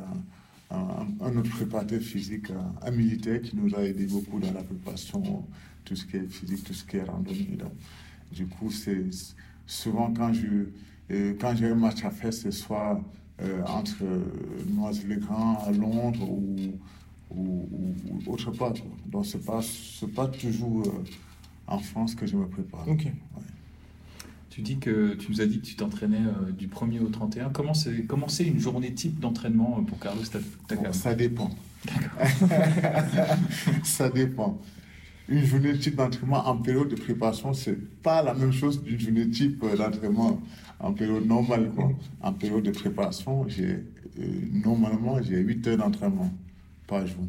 un, 0.71 1.37
autre 1.37 1.51
préparateur 1.51 2.01
physique, 2.01 2.51
un, 2.51 2.87
un 2.87 2.91
militaire 2.91 3.43
qui 3.43 3.55
nous 3.57 3.75
a 3.75 3.83
aidé 3.83 4.07
beaucoup 4.07 4.41
dans 4.41 4.53
la 4.53 4.63
préparation, 4.63 5.45
tout 5.85 5.97
ce 5.97 6.07
qui 6.07 6.17
est 6.17 6.27
physique, 6.29 6.65
tout 6.65 6.75
ce 6.75 6.85
qui 6.85 6.97
est 6.97 7.05
randonnée. 7.05 7.57
Donc, 7.59 7.73
du 8.33 8.47
coup, 8.47 8.71
c'est 8.71 9.05
souvent 9.67 10.13
quand 10.13 10.33
je 10.33 10.69
quand 11.41 11.57
j'ai 11.57 11.67
un 11.67 11.75
match 11.75 12.05
à 12.05 12.11
faire, 12.13 12.33
c'est 12.33 12.53
soit 12.53 13.01
entre 13.67 14.05
Noisy-le-Grand 14.69 15.65
à 15.67 15.73
Londres 15.73 16.23
ou, 16.31 16.79
ou, 17.31 17.69
ou- 17.73 17.95
ou 18.27 18.33
autre 18.33 18.51
part. 18.53 18.73
quoi. 18.73 18.83
Donc, 19.07 19.27
c'est 19.27 19.45
pas 19.45 19.61
c'est 19.63 20.13
pas 20.13 20.27
toujours 20.29 20.83
euh, 20.87 21.05
en 21.67 21.79
France 21.79 22.15
que 22.15 22.27
je 22.27 22.37
me 22.37 22.47
prépare. 22.47 22.87
Ok. 22.89 23.05
Ouais. 23.05 23.13
Tu 24.51 24.63
dis 24.63 24.79
que 24.79 25.15
tu 25.15 25.31
nous 25.31 25.41
as 25.41 25.47
dit 25.47 25.61
que 25.61 25.67
tu 25.67 25.77
t'entraînais 25.77 26.19
euh, 26.27 26.51
du 26.51 26.67
1er 26.67 27.01
au 27.01 27.09
31. 27.09 27.51
Comment 27.51 27.73
c'est 27.75 28.05
comment 28.07 28.27
c'est 28.29 28.45
une 28.47 28.59
journée 28.59 28.93
type 28.93 29.21
d'entraînement 29.21 29.79
euh, 29.79 29.83
pour 29.83 29.99
Carlos 30.01 30.23
Bon, 30.33 30.41
Takam 30.67 30.93
ça 30.93 31.15
dépend. 31.15 31.51
ça 33.85 34.09
dépend. 34.11 34.59
Une 35.29 35.45
journée 35.45 35.79
type 35.79 35.95
d'entraînement 35.95 36.47
en 36.49 36.57
période 36.57 36.89
de 36.89 36.97
préparation, 36.97 37.53
c'est 37.53 37.79
pas 38.03 38.23
la 38.23 38.35
même 38.35 38.53
chose 38.53 38.83
d'une 38.83 38.99
journée 38.99 39.31
type 39.31 39.63
euh, 39.63 39.77
d'entraînement 39.77 40.41
en 40.81 40.93
période 40.93 41.27
normale. 41.27 41.71
Quoi. 41.75 41.93
En 42.21 42.33
période 42.33 42.65
de 42.65 42.71
préparation, 42.73 43.47
j'ai 43.49 43.85
euh, 44.19 44.25
normalement 44.65 45.23
j'ai 45.23 45.39
8 45.39 45.67
heures 45.69 45.79
d'entraînement 45.79 46.33
par 46.91 47.07
jour. 47.07 47.27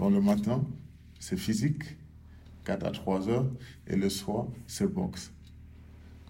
Le 0.00 0.20
matin, 0.20 0.64
c'est 1.20 1.36
physique, 1.36 1.82
4 2.64 2.86
à 2.86 2.90
3 2.90 3.28
heures, 3.28 3.50
et 3.86 3.96
le 3.96 4.08
soir, 4.08 4.46
c'est 4.66 4.86
boxe. 4.86 5.30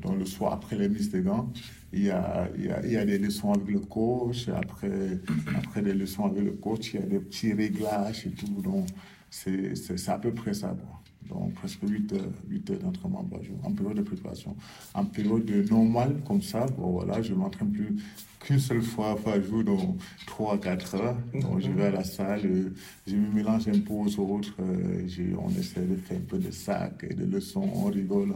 Donc 0.03 0.19
le 0.19 0.27
soir, 0.27 0.53
après 0.53 0.77
les 0.77 0.89
mises 0.89 1.11
de 1.11 1.21
gants, 1.21 1.53
il 1.93 2.05
y 2.05 2.11
a, 2.11 2.49
il 2.57 2.93
y 2.93 2.97
a, 2.97 3.05
des 3.05 3.19
leçons 3.19 3.53
avec 3.53 3.69
le 3.69 3.81
coach. 3.81 4.49
Après, 4.49 5.19
après 5.57 5.83
des 5.83 5.95
leçons 5.95 6.25
avec 6.27 6.45
le 6.45 6.53
coach, 6.53 6.95
il 6.95 7.01
y 7.01 7.03
a 7.03 7.07
des 7.07 7.21
petits 7.21 7.53
réglages 7.53 8.27
et 8.27 8.31
tout. 8.31 8.61
Donc 8.63 8.87
c'est 9.31 10.09
à 10.09 10.19
peu 10.19 10.33
près 10.33 10.55
ça. 10.55 10.77
Donc 11.29 11.55
presque 11.55 11.81
8 11.83 12.13
heures, 12.15 12.31
8 12.49 12.71
heures 12.71 12.79
d'entraînement 12.79 13.25
par 13.25 13.43
jour, 13.43 13.57
en 13.63 13.73
période 13.73 13.97
de 13.97 14.03
préparation. 14.03 14.57
En 14.95 15.05
période 15.05 15.45
de 15.45 15.63
normale, 15.69 16.17
comme 16.27 16.41
ça, 16.43 16.67
bon, 16.79 16.91
voilà, 16.93 17.21
je 17.23 17.35
m'entraîne 17.35 17.71
plus 17.71 17.97
qu'une 18.41 18.59
seule 18.59 18.83
fois 18.83 19.17
par 19.23 19.41
jour, 19.43 19.65
donc 19.65 19.99
3 20.27 20.55
à 20.55 20.59
4 20.59 20.95
heures. 20.95 21.17
Donc 21.35 21.61
je 21.61 21.71
vais 21.71 21.85
à 21.87 21.91
la 21.91 22.05
salle, 22.05 22.41
euh, 22.47 22.71
je 23.07 23.17
me 23.17 23.31
mélange 23.33 23.69
un 23.69 23.79
peu 23.81 23.93
aux 23.95 24.19
autres. 24.21 24.55
euh, 24.61 25.07
on 25.43 25.51
essaie 25.51 25.83
de 25.83 25.97
faire 25.97 26.17
un 26.19 26.21
peu 26.21 26.39
de 26.39 26.51
sac 26.51 27.05
et 27.09 27.15
de 27.15 27.25
leçons, 27.25 27.69
on 27.75 27.85
rigole. 27.87 28.33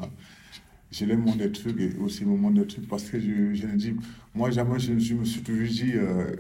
je 0.90 1.04
leur 1.06 1.18
montre 1.18 1.38
des 1.38 1.52
trucs 1.52 1.80
et 1.80 1.96
aussi 1.98 2.24
me 2.24 2.36
montre 2.36 2.60
des 2.60 2.66
trucs 2.66 2.88
parce 2.88 3.04
que 3.04 3.18
je, 3.18 3.54
je 3.54 3.66
dis, 3.68 3.94
moi 4.34 4.50
jamais 4.50 4.78
je, 4.78 4.98
je 4.98 5.14
me 5.14 5.24
suis 5.24 5.42
toujours 5.42 5.68
dit, 5.68 5.92
euh, 5.94 6.36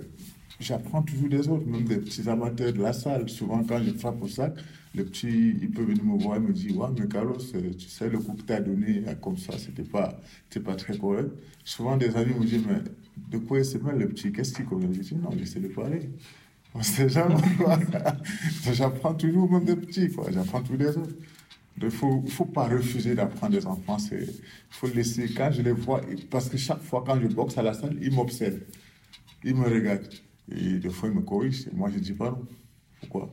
j'apprends 0.60 1.02
toujours 1.02 1.28
des 1.28 1.48
autres, 1.48 1.66
même 1.66 1.84
des 1.84 1.96
petits 1.96 2.28
amateurs 2.28 2.72
de 2.72 2.82
la 2.82 2.92
salle. 2.92 3.28
Souvent 3.28 3.62
quand 3.64 3.82
je 3.82 3.92
frappe 3.92 4.22
au 4.22 4.28
sac, 4.28 4.54
le 4.94 5.04
petit, 5.04 5.56
il 5.60 5.70
peut 5.70 5.82
venir 5.82 6.04
me 6.04 6.18
voir 6.18 6.36
et 6.36 6.40
me 6.40 6.52
dire, 6.52 6.76
ouais, 6.76 6.88
mais 6.98 7.08
Carlos, 7.08 7.36
euh, 7.54 7.72
tu 7.78 7.88
sais, 7.88 8.10
le 8.10 8.18
coup 8.18 8.34
que 8.34 8.42
tu 8.42 8.52
as 8.52 8.60
donné 8.60 9.02
euh, 9.06 9.14
comme 9.14 9.38
ça, 9.38 9.56
c'était 9.58 9.84
pas, 9.84 10.20
pas 10.64 10.74
très 10.74 10.98
correct. 10.98 11.30
Souvent 11.64 11.96
des 11.96 12.14
amis 12.14 12.34
me 12.34 12.44
disent, 12.44 12.64
mais 12.66 12.82
de 13.30 13.38
quoi 13.38 13.58
il 13.58 13.64
se 13.64 13.78
mêle 13.78 13.96
le 13.96 14.08
petit? 14.08 14.32
Qu'est-ce 14.32 14.52
qu'il 14.52 14.66
connaît? 14.66 14.92
Je 14.92 15.00
dis, 15.00 15.14
non, 15.14 15.30
j'essaie 15.38 15.60
de 15.60 15.68
parler. 15.68 16.10
On 16.74 16.82
sait 16.82 17.08
jamais. 17.08 17.36
J'apprends 18.72 19.14
toujours 19.14 19.50
même 19.50 19.64
des 19.64 19.76
petits, 19.76 20.10
quoi. 20.10 20.30
J'apprends 20.30 20.62
tous 20.62 20.76
les 20.76 20.88
autres. 20.88 21.14
Il 21.78 21.84
ne 21.84 21.90
faut, 21.90 22.22
faut 22.28 22.44
pas 22.44 22.68
refuser 22.68 23.14
d'apprendre 23.14 23.52
des 23.52 23.66
enfants. 23.66 23.96
Il 24.10 24.28
faut 24.70 24.88
laisser, 24.88 25.32
quand 25.34 25.50
je 25.50 25.62
les 25.62 25.72
vois, 25.72 26.02
parce 26.30 26.48
que 26.48 26.56
chaque 26.58 26.82
fois 26.82 27.02
quand 27.06 27.18
je 27.20 27.28
boxe 27.28 27.56
à 27.56 27.62
la 27.62 27.72
salle, 27.72 27.96
ils 28.00 28.12
m'observent. 28.12 28.60
Ils 29.44 29.54
me 29.54 29.64
regardent. 29.64 30.08
Et 30.50 30.78
des 30.78 30.90
fois, 30.90 31.08
ils 31.08 31.14
me 31.14 31.22
corrigent. 31.22 31.66
Et 31.68 31.74
moi, 31.74 31.90
je 31.92 31.98
dis 31.98 32.12
pas 32.12 32.30
non. 32.30 32.46
Pourquoi? 33.00 33.32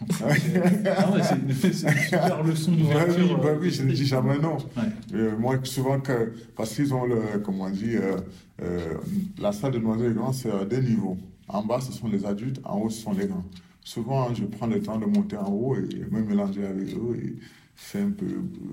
Ouais, 0.00 1.22
c'est 1.52 1.72
c'est 1.72 1.88
une 1.92 1.98
super 1.98 2.42
leçon 2.42 2.72
Bah 2.72 2.78
d'ouverture. 2.78 3.16
oui, 3.18 3.36
bah 3.42 3.48
euh, 3.50 3.58
oui, 3.60 3.70
je 3.70 3.82
ne 3.82 3.92
dis 3.92 4.06
jamais 4.06 4.38
non. 4.38 4.56
Ouais. 4.56 4.82
Euh, 5.14 5.36
moi, 5.38 5.58
souvent, 5.64 6.00
que, 6.00 6.32
parce 6.56 6.74
qu'ils 6.74 6.92
ont 6.94 7.04
le, 7.04 7.20
comment 7.44 7.64
on 7.64 7.70
dit, 7.70 7.96
euh, 7.96 8.16
euh, 8.62 8.94
la 9.38 9.52
salle 9.52 9.72
de 9.72 9.78
noisette 9.78 10.14
grand, 10.14 10.32
c'est 10.32 10.50
à 10.50 10.64
deux 10.64 10.80
niveaux. 10.80 11.16
En 11.48 11.62
bas, 11.64 11.80
ce 11.80 11.92
sont 11.92 12.08
les 12.08 12.24
adultes, 12.24 12.60
en 12.64 12.78
haut, 12.78 12.90
ce 12.90 13.02
sont 13.02 13.12
les 13.12 13.26
grands. 13.26 13.44
Souvent, 13.84 14.32
je 14.34 14.44
prends 14.44 14.66
le 14.66 14.80
temps 14.80 14.98
de 14.98 15.06
monter 15.06 15.36
en 15.36 15.48
haut 15.50 15.76
et 15.76 16.06
me 16.10 16.22
mélanger 16.22 16.64
avec 16.66 16.88
eux 16.94 17.16
et 17.22 17.34
faire 17.74 18.06
un 18.06 18.10
peu, 18.10 18.26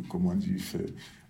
comment 0.10 0.30
on 0.30 0.36
dit, 0.36 0.60
faire, 0.60 0.82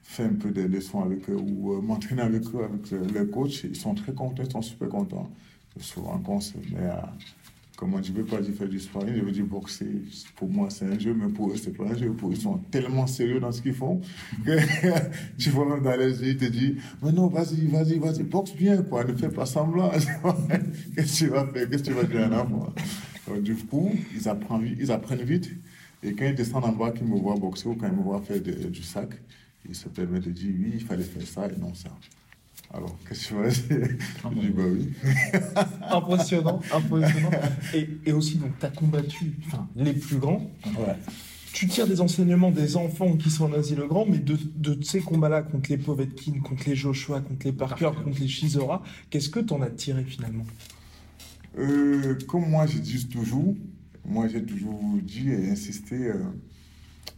faire 0.04 0.30
un 0.30 0.34
peu 0.36 0.52
des 0.52 0.68
leçons 0.68 1.02
avec 1.04 1.30
eux 1.30 1.36
ou 1.38 1.82
m'entraîner 1.82 2.22
avec 2.24 2.44
eux, 2.54 2.64
avec 2.64 2.92
les 3.14 3.28
coachs. 3.30 3.64
Ils 3.64 3.76
sont 3.76 3.94
très 3.96 4.14
contents, 4.14 4.44
ils 4.44 4.52
sont 4.52 4.62
super 4.62 4.90
contents. 4.90 5.30
Souvent, 5.80 6.18
quand 6.26 6.34
on 6.34 6.40
se 6.42 6.58
met 6.58 6.86
à, 6.88 7.14
comment 7.78 8.02
je 8.02 8.12
ne 8.12 8.18
veux 8.18 8.26
pas 8.26 8.42
dire 8.42 8.56
faire 8.56 8.68
du 8.68 8.80
sparring, 8.80 9.16
je 9.16 9.22
veux 9.22 9.32
dire 9.32 9.46
boxer. 9.46 9.86
Pour 10.36 10.50
moi, 10.50 10.70
c'est 10.70 10.86
un 10.86 11.00
jeu, 11.00 11.14
mais 11.14 11.32
pour 11.32 11.52
eux, 11.52 11.56
c'est 11.56 11.72
pas 11.72 11.86
un 11.86 11.96
jeu. 11.96 12.12
Ils 12.32 12.38
sont 12.38 12.58
tellement 12.72 13.06
sérieux 13.06 13.40
dans 13.40 13.52
ce 13.52 13.62
qu'ils 13.62 13.76
font 13.76 14.02
que 14.44 14.58
tu 15.38 15.52
vois 15.52 15.70
même 15.70 15.84
dans 15.84 15.96
les 15.96 16.22
yeux, 16.22 16.30
ils 16.30 16.38
te 16.38 16.46
disent, 16.46 16.76
mais 17.04 17.12
non, 17.12 17.28
vas-y, 17.28 17.68
vas-y, 17.68 18.00
vas-y, 18.00 18.24
boxe 18.24 18.54
bien, 18.56 18.82
quoi, 18.82 19.06
ne 19.06 19.16
fais 19.16 19.30
pas 19.30 19.46
semblant. 19.46 19.92
Qu'est-ce 20.96 21.20
que 21.20 21.26
tu 21.26 21.28
vas 21.28 21.46
faire? 21.46 21.70
Qu'est-ce 21.70 21.84
que 21.84 21.88
tu 21.90 21.94
vas 21.94 22.04
dire 22.04 22.34
à 22.34 22.48
Donc, 23.28 23.44
Du 23.44 23.56
coup, 23.56 23.92
ils 24.14 24.28
apprennent, 24.28 24.76
ils 24.80 24.92
apprennent 24.92 25.24
vite. 25.24 25.52
Et 26.02 26.14
quand 26.14 26.26
ils 26.26 26.36
descendent 26.36 26.66
en 26.66 26.72
bas, 26.74 26.92
qu'ils 26.92 27.08
me 27.08 27.16
voient 27.16 27.36
boxer 27.36 27.70
ou 27.70 27.76
quand 27.76 27.88
ils 27.88 27.94
me 27.94 28.02
voient 28.02 28.22
faire 28.22 28.42
du 28.42 28.84
sac, 28.84 29.10
ils 29.70 29.76
se 29.76 29.88
permettent 29.90 30.26
de 30.26 30.32
dire, 30.32 30.52
oui, 30.58 30.72
il 30.76 30.84
fallait 30.84 31.04
faire 31.04 31.28
ça 31.28 31.48
et 31.48 31.60
non 31.60 31.74
ça. 31.76 31.90
Alors, 32.74 32.98
qu'est-ce 33.08 33.30
que 33.30 33.34
tu 33.34 33.34
vas 33.36 33.50
dire 33.50 33.98
Ah, 34.24 34.30
Je 34.36 34.40
dis, 34.40 34.50
bah 34.50 34.64
oui. 34.70 34.90
Impressionnant, 35.90 36.60
impressionnant. 36.74 37.32
Et, 37.74 37.90
et 38.06 38.12
aussi, 38.12 38.36
donc, 38.38 38.52
tu 38.60 38.66
as 38.66 38.70
combattu 38.70 39.34
enfin, 39.48 39.68
les 39.76 39.94
plus 39.94 40.18
grands. 40.18 40.52
Tu 41.54 41.68
tires 41.68 41.88
des 41.88 42.02
enseignements 42.02 42.52
des 42.52 42.76
enfants 42.78 43.16
qui 43.18 43.32
sont 43.32 43.46
en 43.46 43.54
Asie-le-Grand, 43.54 44.06
mais 44.06 44.20
de, 44.20 44.38
de 44.58 44.84
ces 44.84 45.00
combats-là 45.00 45.42
contre 45.42 45.70
les 45.72 45.78
Povetkin, 45.78 46.40
contre 46.44 46.68
les 46.70 46.76
Joshua, 46.76 47.22
contre 47.22 47.46
les 47.46 47.54
Parker, 47.54 47.92
contre 48.04 48.20
les 48.20 48.28
Shizora, 48.28 48.84
qu'est-ce 49.10 49.30
que 49.30 49.40
tu 49.40 49.54
en 49.54 49.62
as 49.62 49.70
tiré 49.70 50.04
finalement? 50.04 50.46
Euh, 51.58 52.16
comme 52.28 52.48
moi, 52.50 52.68
je 52.68 52.78
dis 52.78 53.08
toujours, 53.08 53.56
moi, 54.06 54.28
j'ai 54.28 54.44
toujours 54.44 54.80
dit 55.02 55.32
et 55.32 55.50
insisté, 55.50 55.96
euh, 55.96 56.26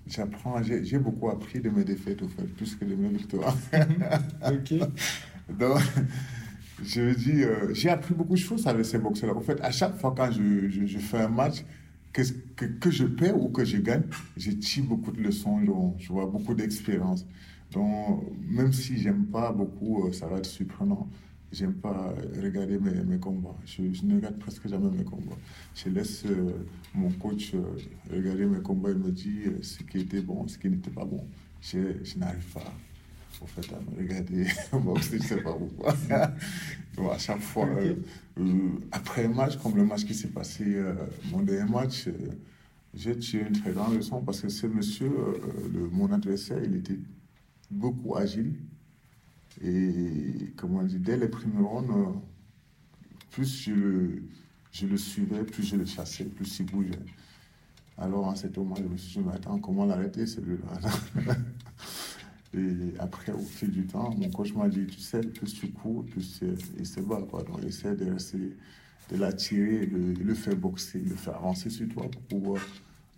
j'apprends, 0.08 0.62
j'ai 0.64 1.00
beaucoup 1.00 1.30
appris 1.30 1.60
de 1.60 1.70
mes 1.70 1.84
défaites, 1.84 2.22
au 2.22 2.30
fait, 2.30 2.44
plus 2.44 2.76
que 2.76 2.86
de 2.86 2.96
mes 2.96 3.10
victoires. 3.10 3.58
Ok. 4.44 4.74
Donc, 5.58 5.80
je 6.84 7.02
veux 7.02 7.16
dire, 7.16 7.48
euh, 7.48 7.74
j'ai 7.74 7.90
appris 7.90 8.14
beaucoup 8.14 8.34
de 8.34 8.40
choses 8.40 8.66
avec 8.68 8.86
ces 8.86 8.98
boxeurs-là. 8.98 9.36
En 9.36 9.42
fait, 9.42 9.60
à 9.62 9.72
chaque 9.72 9.98
fois 9.98 10.14
quand 10.16 10.32
je, 10.32 10.70
je, 10.70 10.98
fais 10.98 11.22
un 11.22 11.30
match, 11.30 11.64
que, 12.12 12.22
que, 12.56 12.66
que, 12.66 12.92
je 12.92 13.06
perds 13.06 13.40
ou 13.40 13.50
que 13.50 13.64
je 13.64 13.78
gagne, 13.78 14.04
je 14.38 14.52
tire 14.52 14.84
beaucoup 14.86 15.12
de 15.12 15.22
leçons, 15.22 15.60
je 15.98 16.12
vois 16.12 16.26
beaucoup 16.26 16.54
d'expérience. 16.54 17.26
Donc, 17.72 18.24
même 18.48 18.74
si 18.74 18.98
j'aime 18.98 19.26
pas 19.26 19.52
beaucoup, 19.52 20.08
euh, 20.08 20.12
ça 20.12 20.28
va 20.28 20.38
être 20.38 20.46
surprenant. 20.46 21.08
J'aime 21.52 21.74
pas 21.74 22.14
regarder 22.42 22.78
mes, 22.78 23.04
mes 23.04 23.18
combats. 23.18 23.56
Je, 23.66 23.82
ne 24.04 24.16
regarde 24.16 24.38
presque 24.38 24.68
jamais 24.68 24.90
mes 24.96 25.04
combats. 25.04 25.38
Je 25.74 25.90
laisse 25.90 26.24
euh, 26.26 26.52
mon 26.94 27.10
coach 27.12 27.54
regarder 28.12 28.46
mes 28.46 28.62
combats 28.62 28.92
et 28.92 28.96
me 28.96 29.12
dire 29.12 29.54
ce 29.64 29.82
qui 29.84 30.00
était 30.00 30.22
bon, 30.22 30.48
ce 30.48 30.60
qui 30.60 30.70
n'était 30.70 30.92
pas 30.92 31.06
bon. 31.06 31.26
Je, 31.62 32.04
je 32.04 32.18
n'arrive 32.20 32.46
pas 32.54 32.72
au 33.42 33.46
fait 33.46 33.74
à 33.74 33.80
me 33.80 33.98
regarder 33.98 34.48
boxer, 34.74 35.18
je 35.18 35.24
ne 35.24 35.28
sais 35.28 35.42
pas 35.42 35.54
pourquoi. 35.54 35.96
Donc 36.96 37.12
à 37.12 37.18
chaque 37.18 37.42
fois, 37.42 37.66
okay. 37.66 37.96
euh, 38.40 38.70
après 38.92 39.26
un 39.26 39.30
match, 39.30 39.58
comme 39.58 39.76
le 39.76 39.86
match 39.86 40.06
qui 40.06 40.14
s'est 40.14 40.30
passé, 40.30 40.64
euh, 40.66 40.94
mon 41.32 41.42
dernier 41.42 41.72
match, 41.72 42.08
j'ai 42.94 43.18
tiré 43.18 43.48
une 43.48 43.60
très 43.60 43.72
grande 43.72 43.96
leçon 43.96 44.22
parce 44.22 44.42
que 44.42 44.50
ce 44.50 44.68
monsieur, 44.68 45.08
euh, 45.08 45.38
le, 45.74 45.90
mon 45.90 46.12
adversaire, 46.12 46.62
il 46.64 46.76
était 46.76 47.00
beaucoup 47.70 48.16
agile. 48.16 48.56
Et 49.62 50.54
comment 50.56 50.84
dire, 50.84 51.00
dès 51.00 51.18
les 51.18 51.28
premiers 51.28 51.62
rounds, 51.62 51.92
euh, 51.92 52.14
plus 53.32 53.64
je 53.64 53.72
le, 53.72 54.24
je 54.72 54.88
le 54.88 54.98
suivais, 54.98 55.44
plus 55.44 55.64
je 55.64 55.76
le 55.76 55.86
chassais, 55.86 56.26
plus 56.26 56.60
il 56.60 56.66
bougeait. 56.66 57.00
Alors 57.98 58.28
en 58.28 58.36
cet 58.36 58.58
moment, 58.58 58.76
je 58.76 58.84
me 58.84 58.98
suis 58.98 59.20
dit, 59.20 59.26
mais 59.26 59.34
attends, 59.34 59.60
comment 59.60 59.86
l'arrêter 59.86 60.26
celui-là 60.26 60.90
Et 62.54 62.94
après, 62.98 63.32
au 63.32 63.40
fil 63.40 63.70
du 63.70 63.86
temps, 63.86 64.14
mon 64.18 64.30
coach 64.32 64.54
m'a 64.54 64.68
dit, 64.68 64.86
tu 64.88 65.00
sais, 65.00 65.22
plus 65.22 65.54
tu 65.54 65.70
cours, 65.72 66.04
plus 66.06 66.42
il 66.78 66.86
se 66.86 67.00
bat. 67.00 67.22
Quoi. 67.30 67.44
Donc, 67.44 67.64
essaie 67.64 67.96
de 67.96 69.18
l'attirer, 69.18 69.86
de 69.86 70.24
le 70.24 70.34
faire 70.34 70.56
boxer, 70.56 71.00
de 71.00 71.10
le 71.10 71.16
faire 71.16 71.36
avancer 71.36 71.70
sur 71.70 71.88
toi 71.90 72.10
pour 72.10 72.22
pouvoir 72.24 72.62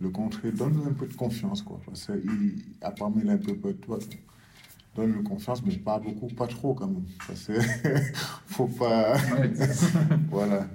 le 0.00 0.10
contrer. 0.10 0.52
Donne-lui 0.52 0.86
un 0.86 0.92
peu 0.92 1.06
de 1.06 1.14
confiance, 1.14 1.62
quoi. 1.62 1.80
Parce 1.86 2.06
qu'il, 2.06 2.62
a 2.82 2.88
un 2.88 3.36
peu 3.38 3.56
peur 3.56 3.72
de 3.72 3.78
toi. 3.78 3.98
Donne-lui 4.94 5.22
confiance, 5.22 5.64
mais 5.64 5.76
pas 5.78 5.98
beaucoup, 5.98 6.26
pas 6.26 6.46
trop 6.46 6.74
quand 6.74 6.88
même. 6.88 7.04
Parce 7.26 7.46
que 7.46 7.54
faut 8.46 8.66
pas. 8.66 9.16
voilà. 10.30 10.68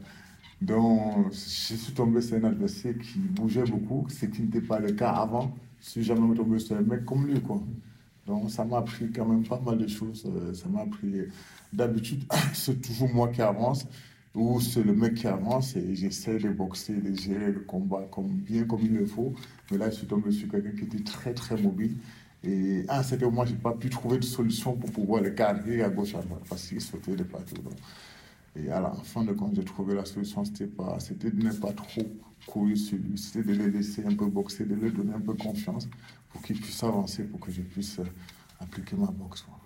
Donc, 0.59 1.31
je 1.31 1.75
suis 1.75 1.93
tombé 1.93 2.21
sur 2.21 2.37
un 2.37 2.43
adversaire 2.45 2.97
qui 2.97 3.19
bougeait 3.19 3.65
beaucoup, 3.65 4.07
ce 4.09 4.25
qui 4.25 4.41
n'était 4.41 4.61
pas 4.61 4.79
le 4.79 4.91
cas 4.93 5.11
avant. 5.11 5.55
Je 5.79 5.89
suis 5.89 6.03
jamais 6.03 6.35
tombé 6.35 6.57
sur 6.57 6.75
un 6.75 6.81
mec 6.81 7.05
comme 7.05 7.27
lui, 7.27 7.39
quoi. 7.39 7.61
Donc 8.27 8.51
ça 8.51 8.65
m'a 8.65 8.77
appris 8.79 9.09
quand 9.11 9.25
même 9.25 9.43
pas 9.43 9.59
mal 9.59 9.77
de 9.77 9.87
choses. 9.87 10.27
Ça 10.53 10.69
m'a 10.69 10.81
appris. 10.81 11.23
D'habitude, 11.73 12.23
c'est 12.53 12.81
toujours 12.81 13.09
moi 13.09 13.29
qui 13.29 13.41
avance 13.41 13.87
ou 14.35 14.61
c'est 14.61 14.83
le 14.83 14.93
mec 14.93 15.15
qui 15.15 15.27
avance 15.27 15.75
et 15.75 15.95
j'essaie 15.95 16.37
de 16.37 16.49
boxer, 16.49 16.93
de 16.93 17.15
gérer 17.15 17.51
le 17.51 17.61
combat 17.61 18.07
comme, 18.11 18.27
bien 18.27 18.65
comme 18.65 18.81
il 18.83 18.93
le 18.93 19.05
faut. 19.05 19.33
Mais 19.71 19.77
là, 19.77 19.89
je 19.89 19.95
suis 19.95 20.07
tombé 20.07 20.31
sur 20.31 20.47
quelqu'un 20.47 20.71
qui 20.71 20.83
était 20.83 21.03
très 21.03 21.33
très 21.33 21.57
mobile. 21.59 21.97
Et 22.43 22.83
à 22.87 22.99
un 22.99 23.03
certain 23.03 23.25
moment, 23.25 23.45
je 23.45 23.53
n'ai 23.53 23.57
pas 23.57 23.71
pu 23.71 23.89
trouver 23.89 24.19
de 24.19 24.23
solution 24.23 24.73
pour 24.73 24.91
pouvoir 24.91 25.23
le 25.23 25.31
cadrer 25.31 25.81
à 25.81 25.89
gauche 25.89 26.13
à 26.13 26.21
droite 26.21 26.43
parce 26.47 26.67
qu'il 26.67 26.79
sautait 26.79 27.15
de 27.15 27.23
partout. 27.23 27.55
Et 28.57 28.71
à 28.71 28.79
la 28.81 28.91
fin 29.03 29.23
de 29.23 29.33
compte, 29.33 29.55
j'ai 29.55 29.63
trouvé 29.63 29.95
la 29.95 30.05
solution, 30.05 30.43
c'était 30.43 30.65
pas, 30.65 30.97
c'était 30.99 31.31
de 31.31 31.43
ne 31.43 31.51
pas 31.51 31.73
trop 31.73 32.07
courir 32.45 32.77
sur 32.77 32.97
lui, 32.97 33.17
c'était 33.17 33.43
de 33.43 33.53
le 33.53 33.67
laisser 33.67 34.05
un 34.05 34.15
peu 34.15 34.27
boxer, 34.27 34.65
de 34.65 34.73
lui 34.73 34.91
donner 34.91 35.13
un 35.13 35.19
peu 35.19 35.33
confiance 35.33 35.87
pour 36.31 36.41
qu'il 36.41 36.59
puisse 36.59 36.83
avancer, 36.83 37.23
pour 37.23 37.39
que 37.39 37.51
je 37.51 37.61
puisse 37.61 37.99
euh, 37.99 38.03
appliquer 38.59 38.95
ma 38.95 39.07
boxe. 39.07 39.41
Quoi. 39.41 39.59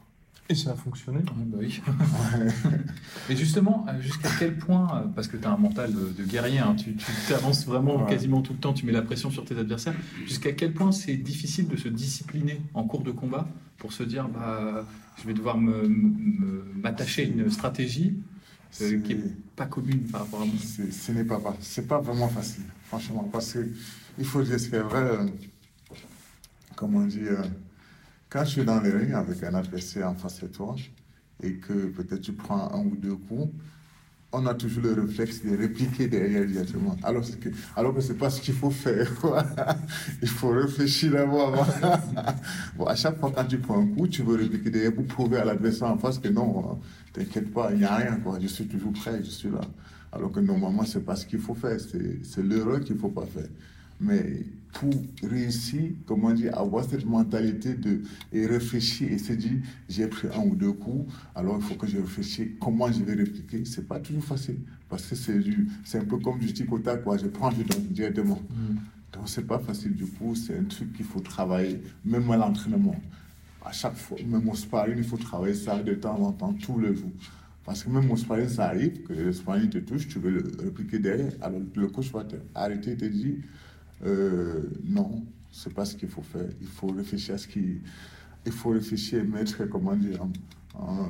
Et 0.50 0.56
ça 0.56 0.72
a 0.72 0.76
fonctionné? 0.76 1.20
Ouais, 1.20 1.46
bah 1.46 1.58
oui. 1.62 1.82
Mais 3.30 3.38
justement, 3.38 3.86
jusqu'à 4.02 4.30
quel 4.38 4.58
point, 4.58 5.10
parce 5.16 5.30
que 5.30 5.38
tu 5.38 5.46
as 5.46 5.52
un 5.52 5.58
mental 5.58 5.94
de, 5.94 6.12
de 6.12 6.24
guerrier, 6.26 6.60
hein, 6.60 6.76
tu 6.76 6.98
t'avances 7.30 7.66
vraiment 7.66 8.04
ouais. 8.04 8.10
quasiment 8.10 8.42
tout 8.42 8.54
le 8.54 8.60
temps, 8.60 8.74
tu 8.74 8.86
mets 8.86 8.92
la 8.92 9.04
pression 9.04 9.32
sur 9.32 9.46
tes 9.46 9.58
adversaires, 9.58 9.96
jusqu'à 10.26 10.52
quel 10.52 10.74
point 10.74 10.92
c'est 10.92 11.16
difficile 11.16 11.70
de 11.70 11.78
se 11.78 11.88
discipliner 11.88 12.60
en 12.74 12.84
cours 12.84 13.04
de 13.04 13.12
combat 13.12 13.48
pour 13.78 13.94
se 13.94 14.04
dire, 14.04 14.28
bah, 14.28 14.86
je 15.22 15.28
vais 15.28 15.34
devoir 15.34 15.58
m'attacher 15.58 17.24
à 17.24 17.26
une 17.26 17.50
stratégie 17.50 18.18
euh, 18.82 19.00
qui 19.02 19.16
n'est 19.16 19.32
pas 19.56 19.66
commune 19.66 20.04
par 20.04 20.22
rapport 20.22 20.42
à 20.42 20.46
moi. 20.46 20.56
Ce 20.58 21.12
n'est 21.12 21.24
pas, 21.26 21.42
c'est 21.60 21.88
pas 21.88 22.00
vraiment 22.00 22.30
facile, 22.30 22.64
franchement, 22.88 23.28
parce 23.32 23.54
qu'il 23.54 24.26
faut 24.26 24.42
dire 24.44 24.60
ce 24.60 24.70
qui 24.70 24.76
est 24.76 24.80
vrai, 24.80 25.02
euh, 25.02 25.28
comment 26.76 27.06
dire, 27.06 27.42
euh, 27.42 27.44
quand 28.30 28.44
tu 28.46 28.62
es 28.62 28.64
dans 28.64 28.80
les 28.80 28.92
rings 28.92 29.14
avec 29.14 29.44
un 29.44 29.54
adversaire 29.56 30.10
en 30.10 30.16
face 30.16 30.42
de 30.42 30.48
toi 30.48 30.76
et 31.44 31.56
que 31.56 31.88
peut-être 31.88 32.22
tu 32.22 32.34
prends 32.34 32.72
un 32.74 32.86
ou 32.86 32.96
deux 32.96 33.16
coups, 33.16 33.52
on 34.34 34.46
a 34.46 34.54
toujours 34.54 34.84
le 34.84 35.02
réflexe 35.02 35.44
de 35.44 35.58
répliquer 35.58 36.08
derrière 36.08 36.46
directement. 36.46 36.96
Alors 37.04 37.24
que, 37.24 37.50
alors 37.76 37.94
que 37.94 38.02
c'est 38.02 38.18
pas 38.18 38.30
ce 38.30 38.42
qu'il 38.42 38.54
faut 38.54 38.72
faire. 38.72 39.12
Il 40.22 40.28
faut 40.28 40.50
réfléchir 40.50 41.12
d'abord. 41.12 41.66
bon, 42.78 42.86
à 42.86 42.96
chaque 42.96 43.20
fois 43.20 43.32
quand 43.36 43.46
tu 43.46 43.58
prends 43.58 43.82
un 43.82 43.88
coup, 43.88 44.08
tu 44.08 44.24
veux 44.24 44.36
répliquer 44.36 44.70
derrière 44.70 44.94
pour 44.94 45.06
prouver 45.06 45.38
à 45.38 45.46
l'adversaire 45.46 45.90
en 45.90 45.98
face 45.98 46.18
que 46.18 46.30
non, 46.30 46.80
t'inquiète 47.12 47.52
pas, 47.54 47.72
il 47.72 47.80
n'y 47.80 47.84
a 47.84 47.96
rien. 47.96 48.16
Quoi. 48.24 48.40
Je 48.42 48.48
suis 48.48 48.68
toujours 48.68 48.94
prêt, 48.94 49.22
je 49.24 49.30
suis 49.30 49.50
là. 49.50 49.62
Alors 50.14 50.32
que 50.32 50.40
normalement, 50.40 50.86
c'est 50.86 51.06
pas 51.06 51.16
ce 51.16 51.26
qu'il 51.26 51.40
faut 51.40 51.56
faire. 51.56 51.78
C'est 51.80 52.44
l'erreur 52.44 52.82
qu'il 52.82 52.98
faut 52.98 53.10
pas 53.10 53.26
faire. 53.26 53.50
Mais 54.00 54.46
pour 54.74 54.94
réussir, 55.24 55.92
comment 56.06 56.32
dire, 56.32 56.58
avoir 56.58 56.86
cette 56.86 57.06
mentalité 57.06 57.74
de 57.74 58.02
et 58.32 58.46
réfléchir 58.46 59.12
et 59.12 59.18
se 59.18 59.34
dire 59.34 59.60
j'ai 59.90 60.08
pris 60.08 60.28
un 60.34 60.42
ou 60.42 60.56
deux 60.56 60.72
coups, 60.72 61.14
alors 61.36 61.58
il 61.60 61.64
faut 61.64 61.76
que 61.76 61.88
je 61.88 61.98
réfléchisse 61.98 62.50
comment 62.60 62.92
je 62.92 63.04
vais 63.04 63.16
répliquer. 63.16 63.66
C'est 63.66 63.88
pas 63.88 64.00
toujours 64.00 64.24
facile 64.24 64.60
parce 64.90 65.06
que 65.06 65.16
c'est 65.16 65.40
du, 65.40 65.70
c'est 65.84 66.00
un 66.00 66.06
peu 66.06 66.18
comme 66.18 66.40
du 66.40 66.52
tic 66.54 66.72
au 66.72 66.80
tac 66.80 67.04
quoi. 67.04 67.18
Je 67.18 67.28
prends, 67.28 67.52
je 67.52 67.64
donne 67.64 67.84
directement. 67.90 68.42
Mm. 68.50 68.76
Donc 69.14 69.24
c'est 69.26 69.46
pas 69.46 69.60
facile 69.60 69.94
du 69.94 70.06
coup. 70.06 70.36
C'est 70.36 70.58
un 70.58 70.64
truc 70.64 70.94
qu'il 70.94 71.06
faut 71.06 71.20
travailler, 71.20 71.82
même 72.06 72.30
à 72.32 72.38
l'entraînement. 72.38 72.96
À 73.64 73.72
chaque 73.72 73.96
fois, 73.96 74.18
même 74.26 74.48
au 74.50 74.56
sparring, 74.56 74.98
il 74.98 75.04
faut 75.04 75.18
travailler 75.18 75.54
ça 75.54 75.82
de 75.84 75.94
temps 75.94 76.20
en 76.20 76.32
temps, 76.32 76.54
tous 76.54 76.80
les 76.80 76.96
jours. 76.96 77.12
Parce 77.64 77.84
que 77.84 77.90
même 77.90 78.10
au 78.10 78.18
sparring, 78.18 78.48
ça 78.48 78.70
arrive 78.70 79.04
que 79.04 79.14
le 79.14 79.32
sparring 79.34 79.70
te 79.70 79.78
touche, 79.78 80.08
tu 80.08 80.18
veux 80.18 80.32
le 80.32 80.52
répliquer 80.64 80.98
derrière. 80.98 81.32
Alors 81.42 81.60
le 81.76 81.88
coach 81.88 82.12
va 82.12 82.24
t'arrêter 82.24 82.92
et 82.92 82.98
te 82.98 83.06
dire 83.06 83.36
euh, 84.06 84.64
non, 84.84 85.24
c'est 85.52 85.74
pas 85.74 85.86
ce 85.86 85.96
qu'il 85.96 86.10
faut 86.10 86.22
faire. 86.22 86.48
Il 86.62 86.68
faut 86.68 86.88
réfléchir 86.88 87.36
à 87.36 87.38
ce 87.38 87.48
qui, 87.48 87.80
il 88.46 88.52
faut 88.52 88.70
réfléchir 88.70 89.20
et 89.20 89.24
mettre, 89.24 89.66
comment 89.66 89.96
dire, 89.96 90.22
en, 90.22 90.82
en, 90.84 91.10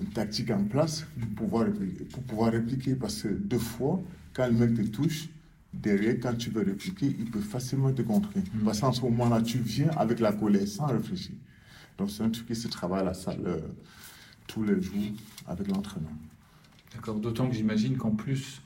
une 0.00 0.08
tactique 0.08 0.50
en 0.50 0.64
place 0.64 1.06
pour 1.18 1.46
pouvoir, 1.46 1.66
répliquer, 1.66 2.04
pour 2.04 2.22
pouvoir 2.22 2.52
répliquer. 2.52 2.94
Parce 2.94 3.22
que 3.22 3.28
deux 3.28 3.58
fois, 3.58 4.02
quand 4.32 4.46
le 4.46 4.52
mec 4.52 4.74
te 4.74 4.82
touche, 4.82 5.28
derrière, 5.72 6.16
quand 6.20 6.34
tu 6.34 6.50
veux 6.50 6.62
répliquer, 6.62 7.14
il 7.18 7.30
peut 7.30 7.40
facilement 7.40 7.92
te 7.92 8.02
contrer. 8.02 8.40
Mmh. 8.40 8.64
Parce 8.64 8.80
qu'en 8.80 8.92
ce 8.92 9.02
moment-là, 9.02 9.42
tu 9.42 9.58
viens 9.58 9.90
avec 9.96 10.20
la 10.20 10.32
colère 10.32 10.66
sans 10.66 10.86
réfléchir. 10.86 11.34
Donc 11.98 12.10
c'est 12.10 12.22
un 12.22 12.30
truc 12.30 12.46
qui 12.46 12.56
se 12.56 12.68
travaille 12.68 13.00
à 13.00 13.04
la 13.04 13.14
salle 13.14 13.42
euh, 13.46 13.60
tous 14.46 14.64
les 14.64 14.80
jours 14.82 14.94
avec 15.46 15.68
l'entraîneur. 15.68 16.10
D'accord, 16.92 17.16
d'autant 17.16 17.48
que 17.48 17.54
j'imagine 17.54 17.96
qu'en 17.96 18.12
plus, 18.12 18.60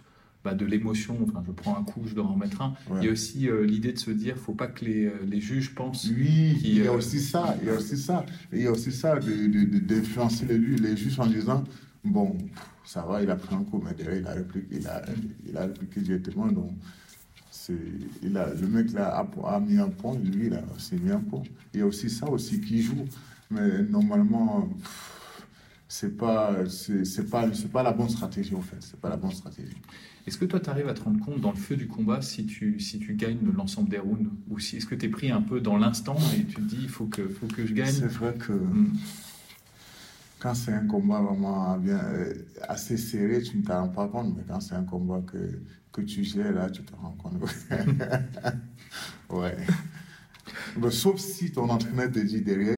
bah, 0.49 0.55
de 0.55 0.65
l'émotion, 0.65 1.19
enfin 1.23 1.43
je 1.47 1.53
prends 1.53 1.77
un 1.77 1.83
coup, 1.83 2.01
je 2.07 2.15
dois 2.15 2.25
en 2.25 2.37
mettre 2.37 2.63
un. 2.63 2.75
Ouais. 2.91 3.01
Il 3.03 3.05
y 3.05 3.09
a 3.09 3.13
aussi 3.13 3.49
euh, 3.49 3.67
l'idée 3.67 3.93
de 3.93 3.99
se 3.99 4.11
dire, 4.11 4.37
faut 4.39 4.55
pas 4.55 4.67
que 4.67 4.85
les, 4.85 5.13
les 5.27 5.41
juges 5.41 5.75
pensent. 5.75 6.07
Oui, 6.07 6.59
il 6.65 6.79
y 6.79 6.87
a 6.87 6.91
euh... 6.91 6.97
aussi 6.97 7.21
ça, 7.21 7.55
il 7.61 7.69
y 7.69 7.71
a 7.71 7.75
aussi 7.75 7.99
ça, 7.99 8.25
il 8.53 8.63
y 8.63 8.67
a 8.67 8.73
aussi 8.73 8.91
ça 8.93 9.19
d'influencer 9.19 10.47
de, 10.47 10.55
de, 10.55 10.59
les, 10.59 10.91
les 10.91 10.97
juges 10.97 11.21
en 11.21 11.27
disant, 11.27 11.65
bon, 12.03 12.37
ça 12.85 13.03
va, 13.03 13.23
il 13.23 13.31
a 13.31 13.37
pris 13.37 13.55
un 13.55 13.63
coup, 13.65 13.83
mais 13.85 13.93
derrière 13.93 14.21
il 14.21 14.27
a 14.27 14.33
répliqué, 14.33 14.67
il 14.73 14.87
a, 14.89 15.03
il 15.47 15.57
a 15.57 15.61
répliqué 15.67 16.01
directement, 16.01 16.47
donc 16.47 16.71
il 18.23 18.35
a, 18.39 18.55
le 18.55 18.67
mec 18.67 18.93
là 18.93 19.09
a, 19.19 19.55
a, 19.55 19.61
mis 19.61 19.77
un 19.79 19.91
point, 19.91 20.17
lui 20.17 20.47
il 20.47 20.63
aussi 20.75 20.95
mis 20.95 21.11
un 21.11 21.21
point. 21.21 21.43
Il 21.75 21.81
y 21.81 21.83
a 21.83 21.87
aussi 21.87 22.09
ça 22.09 22.27
aussi 22.27 22.61
qui 22.61 22.81
joue, 22.81 23.05
mais 23.51 23.83
normalement. 23.83 24.63
Pff, 24.83 25.18
c'est 25.89 26.17
pas 26.17 26.55
c'est 26.69 27.31
pas 27.31 27.53
c'est 27.55 27.73
pas 27.73 27.83
la 27.83 27.93
bonne 27.93 28.09
stratégie 28.09 28.55
en 28.55 28.61
fait. 28.61 28.77
C'est 28.81 29.01
pas 29.01 29.09
la 29.09 29.17
bonne 29.17 29.33
stratégie. 29.33 29.77
Est-ce 30.27 30.37
que 30.37 30.45
toi 30.45 30.61
tu 30.61 30.69
arrives 30.69 30.89
à 30.89 30.95
te 30.95 31.03
rendre 31.03 31.25
compte 31.25 31.41
dans 31.41 31.51
le 31.51 31.57
feu 31.57 31.77
du 31.77 31.89
combat 31.89 32.21
si 32.21 32.45
tu 32.45 32.79
si 32.79 32.99
tu 32.99 33.15
gagnes 33.15 33.39
l'ensemble 33.57 33.89
des 33.89 33.99
rounds 33.99 34.31
ou 34.51 34.59
si 34.59 34.77
est-ce 34.77 34.87
que 34.87 34.95
tu 34.95 35.07
es 35.07 35.09
pris 35.09 35.31
un 35.31 35.41
peu 35.41 35.61
dans 35.61 35.79
l'instant 35.79 36.17
et 36.37 36.45
tu 36.45 36.57
te 36.57 36.61
dis 36.61 36.81
il 36.83 36.89
faut 36.89 37.07
que 37.07 37.27
faut 37.29 37.47
que 37.47 37.67
je 37.67 37.73
gagne? 37.73 37.91
C'est 37.91 38.07
vrai 38.07 38.35
que 38.35 38.53
mm. 38.53 38.93
quand 40.39 40.55
c'est 40.55 40.75
un 40.75 40.87
combat 40.87 41.21
vraiment 41.21 41.79
bien 41.79 42.01
assez 42.69 42.99
serré 42.99 43.43
tu 43.43 43.57
ne 43.57 43.63
t'en 43.63 43.83
rends 43.83 43.89
pas 43.89 44.09
compte 44.09 44.37
mais 44.37 44.45
quand 44.47 44.61
c'est 44.61 44.75
un 44.75 44.85
combat 44.85 45.23
que 45.27 45.63
que 45.91 46.03
tu 46.03 46.23
gères 46.23 46.53
là 46.53 46.69
tu 46.69 46.83
te 46.83 46.95
rends 46.95 47.13
compte. 47.13 47.43
Ouais. 49.31 49.57
Mais 50.79 50.91
sauf 50.91 51.19
si 51.19 51.53
ton 51.53 51.69
entraîneur 51.69 52.11
te 52.11 52.19
dit 52.19 52.41
derrière 52.41 52.78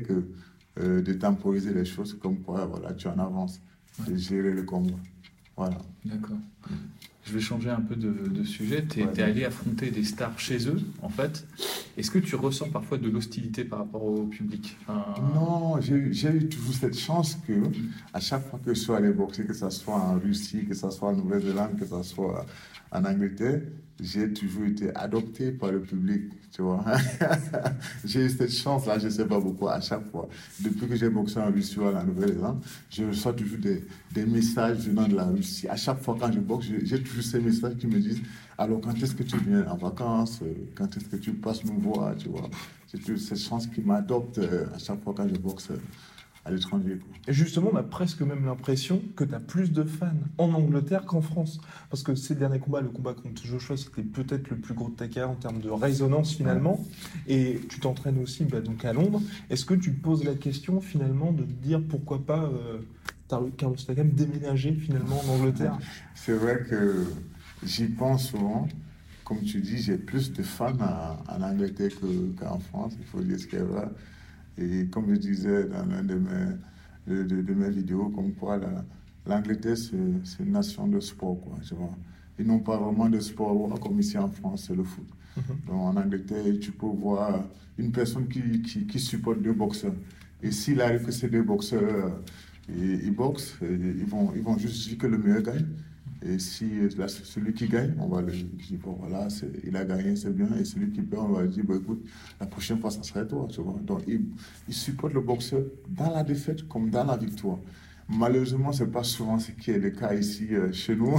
Que 0.00 0.24
euh, 0.80 1.02
de 1.02 1.12
temporiser 1.12 1.72
les 1.74 1.84
choses 1.84 2.16
comme 2.20 2.38
quoi 2.40 2.66
voilà, 2.66 2.92
tu 2.94 3.08
en 3.08 3.18
avances, 3.18 3.60
de 4.06 4.16
gérer 4.16 4.52
le 4.52 4.62
combat. 4.62 4.94
Voilà. 5.56 5.78
D'accord. 6.04 6.36
Je 7.24 7.34
vais 7.34 7.40
changer 7.40 7.68
un 7.68 7.80
peu 7.80 7.94
de, 7.96 8.10
de 8.28 8.44
sujet. 8.44 8.86
Tu 8.88 9.00
es, 9.00 9.04
Ouais. 9.06 9.20
allé 9.22 9.44
affronter 9.44 9.90
des 9.90 10.04
stars 10.04 10.38
chez 10.38 10.66
eux, 10.68 10.80
en 11.02 11.10
fait. 11.10 11.46
Est-ce 11.98 12.10
que 12.10 12.18
tu 12.20 12.36
ressens 12.36 12.70
parfois 12.70 12.96
de 12.96 13.10
l'hostilité 13.10 13.64
par 13.64 13.80
rapport 13.80 14.02
au 14.04 14.24
public? 14.26 14.78
Enfin, 14.86 15.04
Non, 15.34 15.78
j'ai 15.80 16.10
j'ai 16.12 16.30
eu 16.30 16.48
toujours 16.48 16.72
cette 16.74 16.96
chance 16.96 17.36
que 17.46 17.52
à 18.14 18.20
chaque 18.20 18.48
fois 18.48 18.58
que 18.64 18.72
je 18.72 18.78
suis 18.80 18.92
allé 18.92 19.10
boxer, 19.10 19.44
que 19.44 19.52
ce 19.52 19.68
soit 19.68 19.96
en 19.96 20.18
Russie, 20.18 20.64
que 20.64 20.74
ce 20.74 20.88
soit 20.90 21.08
en 21.10 21.16
Nouvelle-Zélande, 21.16 21.76
que 21.78 21.84
ce 21.84 22.02
soit 22.02 22.46
en 22.92 23.04
Angleterre, 23.04 23.60
j'ai 24.00 24.32
toujours 24.32 24.64
été 24.64 24.94
adopté 24.94 25.50
par 25.50 25.72
le 25.72 25.80
public, 25.80 26.22
tu 26.52 26.62
vois. 26.62 26.84
j'ai 28.04 28.26
eu 28.26 28.30
cette 28.30 28.52
chance-là, 28.52 28.98
je 28.98 29.06
ne 29.06 29.10
sais 29.10 29.24
pas 29.26 29.40
pourquoi, 29.40 29.74
à 29.74 29.80
chaque 29.80 30.08
fois. 30.10 30.28
Depuis 30.60 30.86
que 30.86 30.94
j'ai 30.96 31.08
boxé 31.10 31.38
en 31.40 31.50
Russie 31.50 31.78
ou 31.78 31.84
en 31.86 32.04
Nouvelle-Zélande, 32.04 32.62
je 32.90 33.04
reçois 33.04 33.32
toujours 33.32 33.58
des, 33.58 33.84
des 34.12 34.24
messages 34.24 34.78
venant 34.78 35.08
de 35.08 35.16
la 35.16 35.24
Russie. 35.24 35.66
À 35.68 35.76
chaque 35.76 36.00
fois 36.00 36.16
quand 36.18 36.30
je 36.32 36.38
boxe, 36.40 36.66
j'ai- 36.84 37.02
toujours 37.02 37.22
ces 37.24 37.40
messages 37.40 37.76
qui 37.76 37.86
me 37.86 37.98
disent 37.98 38.22
alors 38.56 38.80
quand 38.80 38.94
est-ce 39.02 39.14
que 39.14 39.22
tu 39.22 39.36
viens 39.38 39.66
en 39.68 39.76
vacances? 39.76 40.40
Quand 40.74 40.96
est-ce 40.96 41.04
que 41.06 41.16
tu 41.16 41.32
passes 41.32 41.64
nous 41.64 41.78
voir 41.80 42.14
Tu 42.16 42.28
vois 42.28 42.48
J'ai 42.92 42.98
toujours 42.98 43.18
cette 43.20 43.38
chance 43.38 43.66
qui 43.68 43.80
m'adopte 43.82 44.38
euh, 44.38 44.66
à 44.74 44.78
chaque 44.78 45.02
fois 45.04 45.14
quand 45.16 45.28
je 45.28 45.36
boxe 45.38 45.68
euh, 45.70 45.76
à 46.48 46.50
l'étranger. 46.50 46.98
Et 47.26 47.32
justement, 47.32 47.70
on 47.72 47.76
a 47.76 47.82
presque 47.82 48.22
même 48.22 48.44
l'impression 48.46 49.02
que 49.16 49.24
tu 49.24 49.34
as 49.34 49.40
plus 49.40 49.70
de 49.70 49.84
fans 49.84 50.06
en 50.38 50.52
Angleterre 50.52 51.04
qu'en 51.04 51.20
France. 51.20 51.60
Parce 51.90 52.02
que 52.02 52.14
ces 52.14 52.34
derniers 52.34 52.58
combats, 52.58 52.80
le 52.80 52.88
combat 52.88 53.12
contre 53.14 53.44
Joshua, 53.44 53.76
c'était 53.76 54.02
peut-être 54.02 54.48
le 54.50 54.56
plus 54.56 54.74
gros 54.74 54.88
de 54.88 54.94
ta 54.94 55.08
carrière 55.08 55.30
en 55.30 55.34
termes 55.34 55.60
de 55.60 55.70
résonance 55.70 56.34
finalement. 56.34 56.84
Et 57.26 57.60
tu 57.68 57.80
t'entraînes 57.80 58.18
aussi 58.22 58.44
bah, 58.44 58.60
donc 58.60 58.84
à 58.84 58.92
Londres. 58.92 59.20
Est-ce 59.50 59.64
que 59.66 59.74
tu 59.74 59.94
te 59.94 60.02
poses 60.02 60.24
la 60.24 60.34
question 60.34 60.80
finalement 60.80 61.32
de 61.32 61.42
te 61.44 61.52
dire 61.52 61.82
pourquoi 61.86 62.24
pas 62.24 62.44
euh, 62.44 62.78
Carlos 63.56 63.76
Takam 63.76 64.10
déménager 64.10 64.72
finalement 64.72 65.20
en 65.26 65.34
Angleterre? 65.34 65.78
C'est 66.14 66.34
vrai 66.34 66.64
que 66.68 67.04
j'y 67.64 67.86
pense 67.88 68.28
souvent. 68.30 68.66
Comme 69.24 69.42
tu 69.42 69.60
dis, 69.60 69.76
j'ai 69.82 69.98
plus 69.98 70.32
de 70.32 70.42
fans 70.42 70.72
en, 71.28 71.42
Angleterre 71.42 71.90
que- 72.00 72.40
qu'en 72.40 72.58
France, 72.58 72.94
il 72.98 73.04
faut 73.04 73.20
dire 73.20 73.38
ce 73.38 73.46
qu'il 73.46 73.58
y 73.58 73.62
a 73.62 73.64
là. 73.66 73.90
Et 74.58 74.86
comme 74.88 75.08
je 75.14 75.18
disais 75.20 75.64
dans 75.68 75.84
l'un 75.86 76.02
de 76.02 76.14
mes, 76.14 76.56
de, 77.06 77.22
de- 77.22 77.42
de 77.42 77.54
mes 77.54 77.70
vidéos, 77.70 78.08
comme 78.10 78.32
quoi 78.34 78.56
la- 78.58 78.84
l'Angleterre, 79.26 79.76
c'est 79.76 79.96
c'est 80.24 80.42
une 80.44 80.52
nation 80.52 80.86
de 80.88 81.00
sport, 81.00 81.40
quoi, 81.40 81.58
tu 81.66 81.74
vois. 81.74 81.96
Ils 82.38 82.46
n'ont 82.46 82.60
pas 82.60 82.78
vraiment 82.78 83.08
de 83.08 83.20
sport 83.20 83.78
comme 83.80 84.00
ici 84.00 84.16
en 84.18 84.28
France, 84.28 84.64
c'est 84.68 84.76
le 84.76 84.84
foot. 84.84 85.06
Donc 85.66 85.76
en 85.76 85.96
Angleterre, 85.96 86.44
tu 86.60 86.72
peux 86.72 86.86
voir 86.86 87.44
une 87.78 87.92
personne 87.92 88.28
qui, 88.28 88.62
qui, 88.62 88.86
qui 88.86 88.98
supporte 89.00 89.40
deux 89.42 89.52
boxeurs. 89.52 89.94
Et 90.42 90.50
s'il 90.52 90.80
arrive 90.80 91.04
que 91.06 91.12
ces 91.12 91.28
deux 91.28 91.42
boxeurs, 91.42 91.82
euh, 91.82 92.10
ils, 92.68 93.04
ils 93.06 93.14
boxent, 93.14 93.56
et 93.62 93.66
ils, 93.72 94.06
vont, 94.06 94.32
ils 94.34 94.42
vont 94.42 94.56
juste 94.58 94.88
dire 94.88 94.98
que 94.98 95.06
le 95.06 95.18
meilleur 95.18 95.42
gagne. 95.42 95.66
Et 96.22 96.38
si 96.38 96.64
euh, 96.80 97.06
celui 97.06 97.54
qui 97.54 97.68
gagne, 97.68 97.94
on 97.98 98.08
va 98.08 98.20
le 98.22 98.32
dire, 98.32 98.78
bon 98.82 98.96
voilà, 99.00 99.28
il 99.64 99.76
a 99.76 99.84
gagné, 99.84 100.16
c'est 100.16 100.34
bien. 100.34 100.48
Et 100.58 100.64
celui 100.64 100.90
qui 100.90 101.02
perd, 101.02 101.22
on 101.22 101.32
va 101.32 101.46
dire, 101.46 101.64
bon, 101.64 101.76
écoute, 101.78 102.04
la 102.40 102.46
prochaine 102.46 102.80
fois, 102.80 102.90
ça 102.90 103.02
serait 103.02 103.26
toi. 103.26 103.46
Tu 103.50 103.60
vois? 103.60 103.78
Donc 103.84 104.02
ils, 104.08 104.24
ils 104.66 104.74
supportent 104.74 105.14
le 105.14 105.20
boxeur 105.20 105.62
dans 105.88 106.12
la 106.12 106.24
défaite 106.24 106.66
comme 106.66 106.90
dans 106.90 107.04
la 107.04 107.16
victoire. 107.16 107.58
Malheureusement, 108.08 108.72
ce 108.72 108.84
n'est 108.84 108.90
pas 108.90 109.04
souvent 109.04 109.38
ce 109.38 109.52
qui 109.52 109.70
est 109.70 109.78
le 109.78 109.90
cas 109.90 110.14
ici 110.14 110.48
euh, 110.52 110.72
chez 110.72 110.96
nous. 110.96 111.18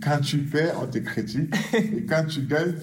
quand 0.00 0.20
tu 0.20 0.38
perds, 0.38 0.78
on 0.80 0.86
te 0.86 0.98
critique. 0.98 1.52
Et 1.74 2.04
quand 2.04 2.24
tu 2.26 2.42
gagnes, 2.42 2.74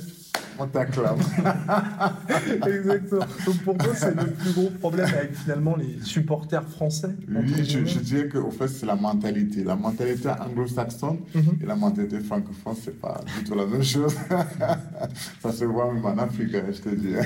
on 0.60 0.68
t'acclame. 0.68 1.18
Exactement. 2.68 3.26
Donc 3.46 3.58
pour 3.64 3.78
toi, 3.78 3.94
c'est 3.96 4.16
le 4.16 4.28
plus 4.32 4.52
gros 4.54 4.70
problème 4.80 5.08
avec 5.08 5.34
finalement 5.36 5.76
les 5.76 5.98
supporters 6.04 6.64
français 6.68 7.16
Oui, 7.28 7.64
je, 7.64 7.86
je 7.86 8.00
dirais 8.00 8.28
qu'au 8.30 8.52
fait, 8.52 8.68
c'est 8.68 8.86
la 8.86 8.96
mentalité. 8.96 9.64
La 9.64 9.76
mentalité 9.76 10.30
anglo-saxonne 10.30 11.20
Mhm. 11.34 11.60
et 11.62 11.66
la 11.66 11.76
mentalité 11.76 12.20
francophone, 12.20 12.76
c'est 12.84 13.00
pas 13.00 13.22
du 13.38 13.44
tout 13.44 13.56
la 13.56 13.66
même 13.66 13.84
chose. 13.84 14.16
Ça 15.42 15.52
se 15.52 15.66
voit 15.66 15.92
même 15.94 16.06
en 16.06 16.18
Afrique, 16.18 16.56
hein, 16.56 16.64
je 16.72 16.80
te 16.82 16.90
dis. 16.96 17.14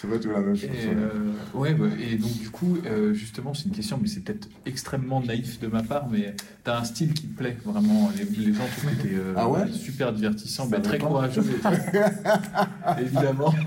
c'est 0.00 0.08
pas 0.08 0.18
tout 0.18 0.30
la 0.30 0.40
même 0.40 0.56
chose. 0.56 0.68
Et, 0.70 0.88
euh, 0.88 1.32
ouais, 1.54 1.74
bah, 1.74 1.86
et 1.98 2.16
donc 2.16 2.32
du 2.38 2.50
coup, 2.50 2.78
euh, 2.86 3.12
justement, 3.14 3.54
c'est 3.54 3.64
une 3.66 3.72
question, 3.72 3.98
mais 4.00 4.08
c'est 4.08 4.20
peut-être 4.20 4.48
extrêmement 4.66 5.20
naïf 5.20 5.60
de 5.60 5.66
ma 5.68 5.82
part, 5.82 6.08
mais 6.10 6.34
tu 6.64 6.70
as 6.70 6.78
un 6.78 6.84
style 6.84 7.14
qui 7.14 7.26
te 7.28 7.36
plaît 7.38 7.56
vraiment. 7.64 8.10
Les, 8.16 8.24
les 8.24 8.52
gens 8.52 8.64
trouvent 8.76 8.90
que 8.96 9.02
tu 9.02 9.14
es 9.14 9.18
Ah 9.36 9.48
ouais? 9.48 9.70
super 9.72 10.12
divertissant, 10.12 10.66
bah, 10.66 10.80
très 10.80 10.98
courageux, 10.98 11.42
évidemment. 13.00 13.54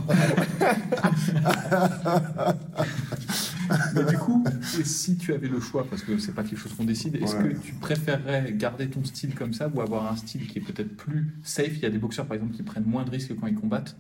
mais 3.96 4.04
du 4.12 4.18
coup, 4.18 4.44
si 4.84 5.18
tu 5.18 5.34
avais 5.34 5.48
le 5.48 5.60
choix, 5.60 5.86
parce 5.90 6.02
que 6.04 6.18
c'est 6.18 6.34
pas 6.34 6.44
quelque 6.44 6.60
chose 6.60 6.74
qu'on 6.74 6.84
décide, 6.86 7.16
est-ce 7.16 7.36
Ouais. 7.38 7.50
que 7.54 7.58
tu 7.58 7.74
préférerais 7.74 8.54
garder 8.58 8.88
ton 8.90 9.04
style 9.04 9.34
comme 9.36 9.54
ça 9.54 9.70
ou 9.74 9.82
avoir 9.82 10.12
un 10.12 10.16
style 10.16 10.48
qui 10.48 10.60
est 10.60 10.62
peut-être 10.62 10.96
plus 10.96 11.34
safe? 11.44 11.74
Il 11.78 11.82
y 11.84 11.86
a 11.86 11.90
des 11.90 11.98
boxeurs, 11.98 12.26
par 12.26 12.36
exemple, 12.36 12.54
qui 12.54 12.64
prennent 12.64 12.86
moins 12.86 13.04
de 13.04 13.10
risques 13.12 13.34
quand 13.40 13.48
ils 13.48 13.56
combattent. 13.56 13.96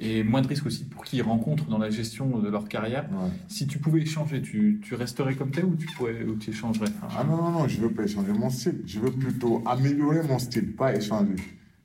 Et 0.00 0.24
moins 0.24 0.42
de 0.42 0.48
risques 0.48 0.66
aussi 0.66 0.84
pour 0.84 1.04
qui 1.04 1.18
ils 1.18 1.22
rencontrent 1.22 1.66
dans 1.66 1.78
la 1.78 1.88
gestion 1.88 2.38
de 2.40 2.48
leur 2.48 2.68
carrière. 2.68 3.08
Ouais. 3.12 3.30
Si 3.46 3.68
tu 3.68 3.78
pouvais 3.78 4.00
échanger, 4.00 4.42
tu, 4.42 4.80
tu 4.82 4.96
resterais 4.96 5.36
comme 5.36 5.52
tel 5.52 5.66
ou 5.66 5.76
tu, 5.76 5.86
pourrais, 5.86 6.24
ou 6.24 6.34
tu 6.36 6.50
échangerais? 6.50 6.88
Enfin, 7.00 7.14
Ah 7.16 7.22
non, 7.24 7.36
non, 7.36 7.50
non, 7.52 7.68
je 7.68 7.80
veux 7.80 7.90
pas 7.90 8.02
échanger 8.02 8.32
mon 8.32 8.50
style. 8.50 8.82
Je 8.86 8.98
veux 8.98 9.12
plutôt 9.12 9.62
améliorer 9.64 10.22
mon 10.26 10.40
style, 10.40 10.72
pas 10.74 10.96
échanger. 10.96 11.36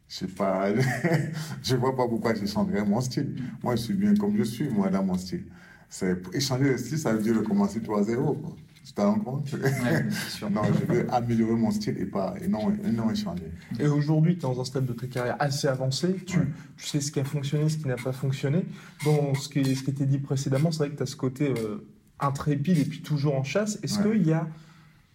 Je 0.08 0.16
sais 0.16 0.28
pas, 0.28 0.74
je 1.64 1.76
vois 1.76 1.96
pas 1.96 2.08
pourquoi 2.08 2.34
j'échangerais 2.34 2.84
mon 2.84 3.00
style. 3.00 3.36
Moi, 3.64 3.76
je 3.76 3.82
suis 3.84 3.94
bien 3.94 4.16
comme 4.16 4.36
je 4.36 4.42
suis, 4.44 4.68
moi, 4.70 4.90
dans 4.90 5.04
mon 5.04 5.16
style. 5.16 5.44
C'est 5.90 6.22
échanger 6.36 6.66
le 6.66 6.78
style, 6.78 6.98
ça 7.00 7.14
veut 7.14 7.22
dire 7.22 7.38
recommencer 7.38 7.82
tout 7.82 7.96
à 7.96 8.04
zéro. 8.04 8.34
quoi. 8.34 8.56
Tu 8.86 8.94
t'en 8.94 9.14
rends 9.14 9.20
compte 9.20 9.52
ouais. 9.54 10.06
Non, 10.52 10.62
je 10.66 10.94
veux 10.94 11.14
améliorer 11.14 11.54
mon 11.56 11.70
style 11.72 11.96
et 12.00 12.06
pas 12.06 12.34
et 12.42 12.48
non, 12.48 12.72
et 12.84 12.92
non 12.92 13.12
échanger. 13.12 13.52
Et 13.80 13.88
aujourd'hui, 13.88 14.34
tu 14.34 14.40
es 14.40 14.42
dans 14.50 14.60
un 14.60 14.64
stade 14.66 14.86
de 14.86 14.94
ta 14.94 15.06
carrière 15.08 15.36
assez 15.40 15.68
avancé. 15.68 16.16
Tu, 16.26 16.38
Ouais. 16.40 16.46
tu 16.78 16.86
sais 16.88 17.02
ce 17.02 17.12
qui 17.12 17.20
a 17.20 17.24
fonctionné, 17.24 17.70
ce 17.70 17.78
qui 17.78 17.88
n'a 17.88 17.98
pas 17.98 18.14
fonctionné. 18.14 18.66
Dans 19.06 19.34
ce 19.36 19.50
qui, 19.50 19.76
ce 19.76 19.84
qui 19.84 19.92
était 19.92 20.06
dit 20.06 20.18
précédemment, 20.20 20.72
c'est 20.72 20.80
vrai 20.80 20.90
que 20.92 20.96
tu 20.98 21.04
as 21.04 21.08
ce 21.08 21.16
côté 21.16 21.50
euh, 21.58 21.86
intrépide 22.20 22.78
et 22.80 22.86
puis 22.86 23.02
toujours 23.02 23.36
en 23.36 23.44
chasse. 23.44 23.78
Est-ce 23.84 24.00
Ouais. 24.02 24.12
qu'il 24.18 24.28
y 24.28 24.32
a 24.34 24.48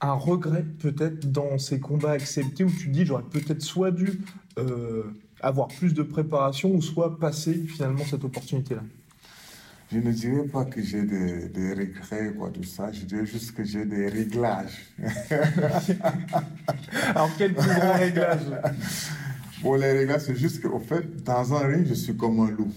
un 0.01 0.13
regret 0.13 0.65
peut-être 0.81 1.31
dans 1.33 1.57
ces 1.59 1.81
combats 1.81 2.13
acceptés 2.13 2.63
où 2.65 2.71
tu 2.71 2.87
te 2.89 2.91
dis 2.93 3.07
j'aurais 3.07 3.23
peut-être 3.23 3.63
soit 3.63 3.91
dû 3.91 4.21
euh, 4.59 5.03
avoir 5.41 5.69
plus 5.69 5.95
de 5.95 6.03
préparation 6.03 6.73
ou 6.75 6.83
soit 6.83 7.19
passer 7.19 7.55
finalement 7.55 8.05
cette 8.05 8.25
opportunité-là? 8.25 8.83
Je 9.95 10.01
ne 10.01 10.11
dirais 10.11 10.43
pas 10.49 10.65
que 10.65 10.83
j'ai 10.83 11.03
des, 11.03 11.49
des 11.51 11.73
regrets, 11.73 12.33
quoi, 12.37 12.51
tout 12.51 12.65
ça. 12.65 12.91
Je 12.91 13.05
dirais 13.05 13.25
juste 13.25 13.53
que 13.53 13.63
j'ai 13.63 13.85
des 13.85 14.09
réglages. 14.09 14.93
Alors 17.15 17.31
quel 17.39 17.55
plus 17.55 17.69
grand 17.69 17.93
réglage 17.93 18.41
Bon, 19.63 19.75
les 19.75 19.93
réglages, 19.93 20.23
c'est 20.23 20.35
juste 20.35 20.61
qu'au 20.61 20.81
fait, 20.81 21.23
dans 21.23 21.55
un 21.55 21.69
ring, 21.69 21.87
je 21.87 21.95
suis 21.95 22.17
comme 22.17 22.41
un 22.41 22.51
loup. 22.51 22.73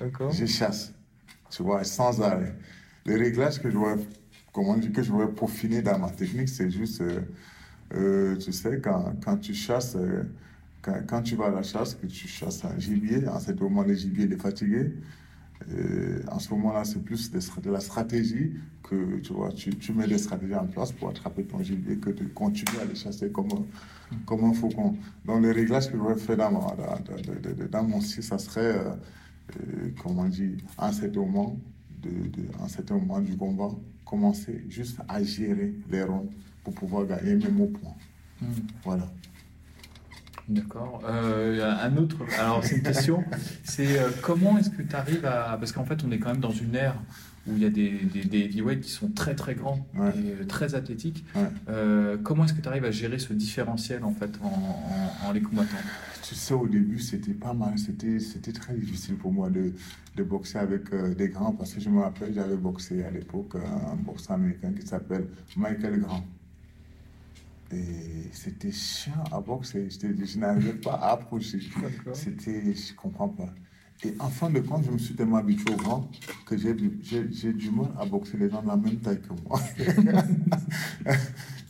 D'accord 0.00 0.32
Je 0.32 0.44
chasse, 0.44 0.92
tu 1.50 1.62
vois, 1.62 1.84
sans 1.84 2.20
arrêt. 2.20 2.56
Les 3.04 3.14
réglages 3.14 3.62
que 3.62 3.70
je 3.70 3.74
dois, 3.74 3.94
comment 4.52 4.76
dire, 4.76 4.92
que 4.92 5.04
je 5.04 5.12
dois 5.12 5.32
peaufiner 5.32 5.82
dans 5.82 6.00
ma 6.00 6.10
technique, 6.10 6.48
c'est 6.48 6.68
juste, 6.68 7.00
euh, 7.00 7.20
euh, 7.94 8.36
tu 8.38 8.50
sais, 8.50 8.80
quand, 8.82 9.14
quand 9.24 9.36
tu 9.36 9.54
chasses, 9.54 9.94
euh, 9.94 10.24
quand, 10.82 11.00
quand 11.06 11.22
tu 11.22 11.36
vas 11.36 11.46
à 11.46 11.50
la 11.50 11.62
chasse, 11.62 11.94
que 11.94 12.08
tu 12.08 12.26
chasses 12.26 12.64
un 12.64 12.76
gibier, 12.76 13.28
en 13.28 13.38
ce 13.38 13.52
moment, 13.52 13.84
le 13.84 13.94
gibier 13.94 14.24
il 14.24 14.32
est 14.32 14.42
fatigué. 14.42 14.90
En 16.30 16.38
ce 16.38 16.50
moment-là, 16.54 16.84
c'est 16.84 17.02
plus 17.02 17.30
de, 17.30 17.40
la 17.70 17.80
stratégie 17.80 18.52
que 18.82 19.18
tu 19.20 19.32
vois, 19.32 19.52
tu, 19.52 19.70
tu 19.76 19.92
mets 19.92 20.06
des 20.06 20.18
stratégies 20.18 20.54
en 20.54 20.66
place 20.66 20.92
pour 20.92 21.08
attraper 21.08 21.44
ton 21.44 21.62
gibier 21.62 21.96
que 21.96 22.10
de 22.10 22.24
continuer 22.26 22.80
à 22.80 22.84
le 22.84 22.94
chasser 22.94 23.30
comme 23.30 23.48
un, 23.52 24.16
comme 24.26 24.44
un 24.44 24.52
faucon. 24.52 24.96
Donc, 25.24 25.42
les 25.42 25.52
réglages 25.52 25.90
que 25.90 25.96
je 25.98 26.02
vais 26.02 26.16
faire 26.20 26.36
dans, 26.36 26.52
ma- 26.52 26.76
dans, 26.76 26.98
dans- 27.00 27.54
dans- 27.56 27.68
dans 27.70 27.82
mon 27.84 28.00
style, 28.00 28.22
ça 28.22 28.38
serait, 28.38 28.76
euh, 28.78 28.90
euh, 29.60 29.90
comment 30.02 30.22
on 30.22 30.28
dit, 30.28 30.56
moment, 31.20 31.56
de, 32.02 32.10
de, 32.10 32.42
un 32.62 32.68
certain 32.68 32.94
moment 32.96 33.20
du 33.20 33.36
combat, 33.36 33.70
commencer 34.04 34.64
juste 34.68 34.98
à 35.08 35.22
gérer 35.22 35.74
les 35.90 36.02
rondes 36.04 36.30
pour 36.62 36.74
pouvoir 36.74 37.06
gagner 37.06 37.34
même 37.36 37.60
au 37.60 37.66
point. 37.66 37.94
Hmm. 38.40 38.46
Voilà. 38.84 39.10
D'accord. 40.48 41.02
Euh, 41.08 41.74
un 41.82 41.96
autre. 41.96 42.18
Alors, 42.38 42.64
c'est 42.64 42.76
une 42.76 42.82
question. 42.82 43.24
C'est 43.64 43.98
euh, 43.98 44.10
comment 44.22 44.56
est-ce 44.58 44.70
que 44.70 44.82
tu 44.82 44.94
arrives 44.94 45.24
à. 45.26 45.56
Parce 45.58 45.72
qu'en 45.72 45.84
fait, 45.84 46.04
on 46.06 46.10
est 46.12 46.18
quand 46.18 46.30
même 46.30 46.40
dans 46.40 46.50
une 46.52 46.74
ère 46.76 46.94
où 47.48 47.52
il 47.56 47.62
y 47.62 47.64
a 47.64 47.70
des, 47.70 47.90
des, 48.12 48.24
des 48.24 48.38
heavyweights 48.40 48.80
qui 48.80 48.90
sont 48.90 49.08
très 49.08 49.34
très 49.34 49.54
grands 49.54 49.86
Ouais. 49.96 50.10
et 50.10 50.30
euh, 50.42 50.44
très 50.46 50.74
athlétiques. 50.74 51.24
Ouais. 51.34 51.42
Euh, 51.68 52.16
comment 52.22 52.44
est-ce 52.44 52.54
que 52.54 52.60
tu 52.60 52.68
arrives 52.68 52.84
à 52.84 52.90
gérer 52.90 53.18
ce 53.18 53.32
différentiel 53.32 54.02
en 54.04 54.10
fait 54.12 54.30
en, 54.42 54.46
en- 54.46 55.28
en 55.28 55.32
les 55.32 55.40
combattant? 55.40 55.76
Tu 56.22 56.34
sais, 56.34 56.54
au 56.54 56.66
début, 56.66 56.98
c'était 57.00 57.34
pas 57.34 57.52
mal. 57.52 57.78
C'était, 57.78 58.18
c'était 58.20 58.52
très 58.52 58.74
difficile 58.74 59.14
pour 59.16 59.32
moi 59.32 59.48
de, 59.50 59.72
de 60.16 60.22
boxer 60.24 60.58
avec 60.58 60.92
euh, 60.92 61.14
des 61.14 61.28
grands 61.28 61.52
parce 61.52 61.72
que 61.74 61.80
je 61.80 61.88
me 61.88 62.00
rappelle, 62.00 62.32
j'avais 62.34 62.56
boxé 62.56 63.04
à 63.04 63.10
l'époque 63.10 63.54
un 63.56 63.94
boxeur 63.96 64.32
américain 64.36 64.72
qui 64.78 64.86
s'appelle 64.86 65.26
Michael 65.56 66.00
Grant. 66.00 66.24
Et 67.72 68.30
c'était 68.32 68.72
chiant 68.72 69.24
à 69.32 69.40
boxer. 69.40 69.88
J'étais- 69.90 70.14
Je 70.24 70.38
n'arrivais 70.38 70.74
pas 70.74 70.94
à 70.94 71.12
approcher. 71.12 71.58
C'était, 72.12 72.74
je 72.74 72.94
comprends 72.94 73.28
pas. 73.28 73.52
Et 74.04 74.14
en 74.18 74.28
fin 74.28 74.50
de 74.50 74.60
compte, 74.60 74.84
je 74.84 74.90
me 74.90 74.98
suis 74.98 75.14
tellement 75.14 75.38
habitué 75.38 75.72
au 75.72 75.76
grand 75.76 76.08
que 76.44 76.56
j'ai 76.56 76.74
du, 76.74 77.70
mal 77.70 77.88
à 77.98 78.04
boxer 78.04 78.36
les 78.36 78.50
gens 78.50 78.62
de 78.62 78.68
la 78.68 78.76
même 78.76 78.96
taille 78.96 79.20
que 79.20 79.32
moi. 79.48 79.58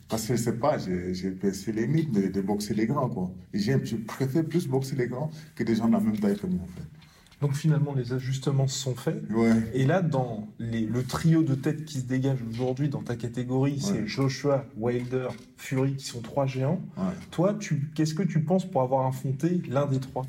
Parce 0.09 0.25
que 0.25 0.35
je 0.35 0.41
sais 0.41 0.53
pas, 0.57 0.77
j'ai, 0.77 1.31
percé 1.31 1.71
les 1.71 1.87
mythes 1.87 2.11
de, 2.11 2.27
de 2.27 2.41
boxer 2.41 2.73
les 2.73 2.85
grands, 2.85 3.09
quoi. 3.09 3.31
Et 3.53 3.59
je 3.59 3.95
préfère 3.95 4.45
plus 4.45 4.67
boxer 4.67 4.95
les 4.95 5.07
grands 5.07 5.31
que 5.55 5.63
des 5.63 5.75
gens 5.75 5.87
de 5.87 5.93
la 5.93 5.99
même 5.99 6.17
taille 6.17 6.37
que 6.37 6.47
moi, 6.47 6.63
en 6.63 6.67
fait. 6.67 6.96
Donc 7.41 7.53
finalement, 7.53 7.93
les 7.93 8.13
ajustements 8.13 8.67
se 8.67 8.79
sont 8.79 8.95
faits. 8.95 9.21
Ouais. 9.29 9.51
Et 9.73 9.85
là, 9.85 10.01
dans 10.01 10.47
les- 10.57 10.85
le 10.87 11.03
trio 11.03 11.43
de 11.43 11.53
têtes 11.53 11.85
qui 11.85 11.99
se 11.99 12.05
dégage 12.05 12.39
aujourd'hui 12.49 12.89
dans 12.89 13.03
ta 13.03 13.15
catégorie, 13.15 13.79
c'est. 13.79 14.07
Joshua, 14.07 14.65
Wilder, 14.75 15.27
Fury, 15.57 15.95
qui 15.97 16.05
sont 16.05 16.21
trois 16.21 16.47
géants. 16.47 16.81
ouais. 16.97 17.03
Toi, 17.29 17.53
tu, 17.59 17.91
qu'est-ce 17.93 18.15
que 18.15 18.23
tu 18.23 18.41
penses 18.43 18.65
pour 18.65 18.81
avoir 18.81 19.05
affronté 19.05 19.61
l'un 19.69 19.85
des 19.85 19.99
trois? 19.99 20.25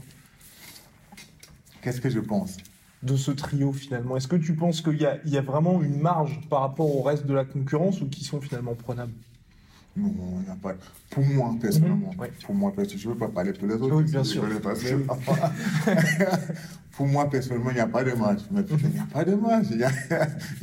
Qu'est-ce 1.82 2.00
que 2.00 2.10
je 2.10 2.20
pense? 2.20 2.56
De 3.02 3.16
ce 3.16 3.30
trio 3.30 3.72
finalement 3.72 4.16
Est-ce 4.16 4.26
que 4.28 4.36
tu 4.36 4.54
penses 4.54 4.82
qu'il 4.82 4.94
y 5.00 5.30
y 5.30 5.36
a 5.38 5.40
vraiment 5.40 5.80
une 5.82 6.00
marge 6.00 6.40
par 6.50 6.60
rapport 6.62 6.94
au 6.94 7.02
reste 7.02 7.26
de 7.26 7.32
la 7.32 7.44
concurrence 7.44 8.00
ou 8.02 8.08
qui 8.08 8.24
sont 8.24 8.40
finalement 8.40 8.74
prenables? 8.74 9.12
Non, 9.98 10.14
il 10.46 10.50
a 10.50 10.54
pas. 10.56 10.74
Pour 11.10 11.24
moi, 11.24 11.54
personnellement, 11.60 12.10
Mhm, 12.14 12.20
ouais. 12.20 12.32
pour 12.44 12.54
moi, 12.54 12.72
personnellement, 12.72 13.02
je 13.02 13.08
ne 13.08 13.12
veux 13.14 13.18
pas 13.18 13.28
parler 13.28 13.52
pour 13.52 13.66
les 13.68 13.74
autres. 13.74 13.94
Oui, 13.96 14.04
bien 14.04 14.24
sûr. 14.24 14.42
pas 14.62 14.74
pour 16.92 17.06
moi, 17.06 17.28
personnellement, 17.30 17.70
il 17.70 17.74
n'y 17.74 17.80
a 17.80 17.86
pas 17.86 18.04
de 18.04 18.12
match. 18.12 18.40
Mais 18.50 18.60
il 18.70 18.90
n'y 18.90 18.98
a 18.98 19.04
pas 19.12 19.24
de 19.24 19.34
match. 19.34 19.66
Il 19.70 19.78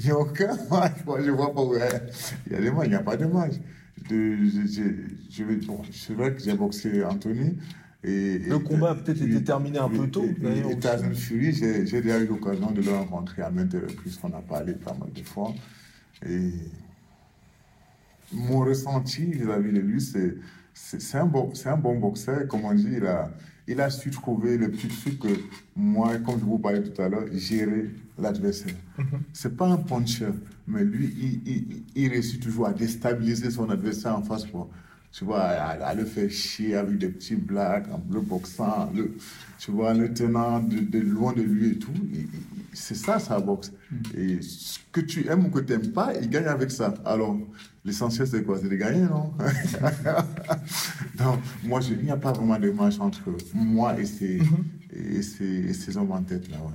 n'y 0.05 0.11
a, 0.11 0.17
aucun 0.17 0.55
match. 0.69 0.93
Moi, 1.05 1.21
je 1.23 1.31
vois 1.31 1.53
pas 1.53 1.61
où 1.61 1.73
il 1.75 2.51
y 2.51 2.55
a 2.55 2.61
des 2.61 2.71
matchs. 2.71 2.85
Il 2.85 2.89
n'y 2.89 2.95
a 2.95 2.99
pas 3.03 3.17
de 3.17 3.25
match. 3.25 3.53
De, 4.09 4.35
je, 4.45 4.67
je, 4.67 4.81
je 5.31 5.43
vais- 5.43 5.55
bon, 5.65 5.81
c'est 5.91 6.13
vrai 6.13 6.33
que 6.33 6.41
j'ai 6.43 6.53
boxé 6.53 7.03
Anthony. 7.03 7.57
Et, 8.03 8.37
Le 8.37 8.57
et- 8.57 8.63
combat 8.63 8.91
a 8.91 8.95
peut-être 8.95 9.21
été 9.23 9.43
terminé 9.43 9.79
un 9.79 9.89
et- 9.91 9.97
peu 9.97 10.07
tôt, 10.09 10.25
et-. 10.25 10.75
Tyson 10.79 11.11
Fury, 11.15 11.53
j'ai 11.53 11.79
déjà 11.83 12.19
eu 12.19 12.27
l'occasion 12.27 12.69
de 12.69 12.81
le 12.81 12.91
rencontrer 12.91 13.41
à 13.41 13.49
maintes 13.49 13.73
reprises. 13.73 14.19
On 14.21 14.27
a 14.27 14.41
parlé 14.41 14.73
pas 14.73 14.93
mal 14.93 15.11
de 15.11 15.21
fois. 15.23 15.51
Et 16.27 16.51
mon 18.31 18.59
ressenti 18.59 19.25
vis-à-vis 19.25 19.71
de 19.71 19.79
lui, 19.79 20.01
c'est 20.01 20.35
c'est 20.73 21.17
un, 21.17 21.25
bon, 21.25 21.53
un 21.65 21.77
bon 21.77 21.97
boxeur. 21.99 22.47
Comme 22.49 22.65
on 22.65 22.73
dit, 22.73 22.95
il 22.97 23.05
a, 23.05 23.31
il 23.65 23.79
a 23.79 23.89
su 23.89 24.09
trouver 24.09 24.57
le 24.57 24.69
petit 24.69 24.89
truc 24.89 25.19
que 25.19 25.29
moi, 25.75 26.17
comme 26.17 26.37
je 26.37 26.43
vous 26.43 26.59
parlais 26.59 26.83
tout 26.83 27.01
à 27.01 27.07
l'heure, 27.07 27.25
gérer 27.31 27.91
l'adversaire. 28.19 28.75
C'est 29.31 29.55
pas 29.55 29.67
un 29.67 29.77
puncher, 29.77 30.33
mais 30.67 30.83
lui, 30.83 31.13
il, 31.17 31.49
il, 31.49 31.83
il 31.95 32.09
réussit 32.09 32.41
toujours 32.41 32.67
à 32.67 32.73
déstabiliser 32.73 33.51
son 33.51 33.69
adversaire 33.69 34.17
en 34.17 34.21
face. 34.21 34.45
Quoi. 34.45 34.69
Tu 35.13 35.23
vois, 35.23 35.43
à, 35.43 35.69
à 35.85 35.93
le 35.93 36.03
faire 36.03 36.29
chier 36.29 36.75
avec 36.75 36.97
des 36.97 37.07
petits 37.07 37.37
blagues, 37.37 37.85
en 37.89 38.03
le 38.11 38.19
boxant, 38.19 38.91
le, 38.93 39.15
tu 39.57 39.71
vois, 39.71 39.93
le 39.93 40.13
tenant 40.13 40.59
de, 40.59 40.79
de 40.79 40.99
loin 40.99 41.31
de 41.31 41.41
lui 41.41 41.69
et 41.69 41.79
tout. 41.79 41.93
C'est 42.73 42.95
ça, 42.95 43.17
sa 43.19 43.39
boxe. 43.39 43.71
Et 44.13 44.41
ce 44.41 44.77
que 44.91 44.99
tu 44.99 45.25
aimes 45.29 45.45
ou 45.45 45.49
que 45.49 45.59
tu 45.59 45.71
n'aimes 45.71 45.93
pas, 45.93 46.13
il 46.21 46.29
gagne 46.29 46.47
avec 46.47 46.69
ça. 46.69 46.93
Alors, 47.05 47.37
l'essentiel, 47.85 48.27
c'est 48.27 48.43
quoi? 48.43 48.57
C'est 48.61 48.69
de 48.69 48.75
gagner, 48.75 49.01
non? 49.01 49.31
Donc, 51.17 51.39
moi, 51.63 51.79
je- 51.81 51.93
il 51.93 52.03
n'y 52.03 52.11
a 52.11 52.17
pas 52.17 52.31
vraiment 52.31 52.59
de 52.59 52.71
match 52.71 52.99
entre 52.99 53.21
moi 53.53 53.99
et 53.99 54.05
ces, 54.05 54.41
et 54.93 55.21
ces, 55.21 55.45
et 55.45 55.73
ces 55.73 55.97
hommes 55.97 56.11
en 56.11 56.21
tête, 56.23 56.49
là. 56.49 56.57
Ouais. 56.57 56.73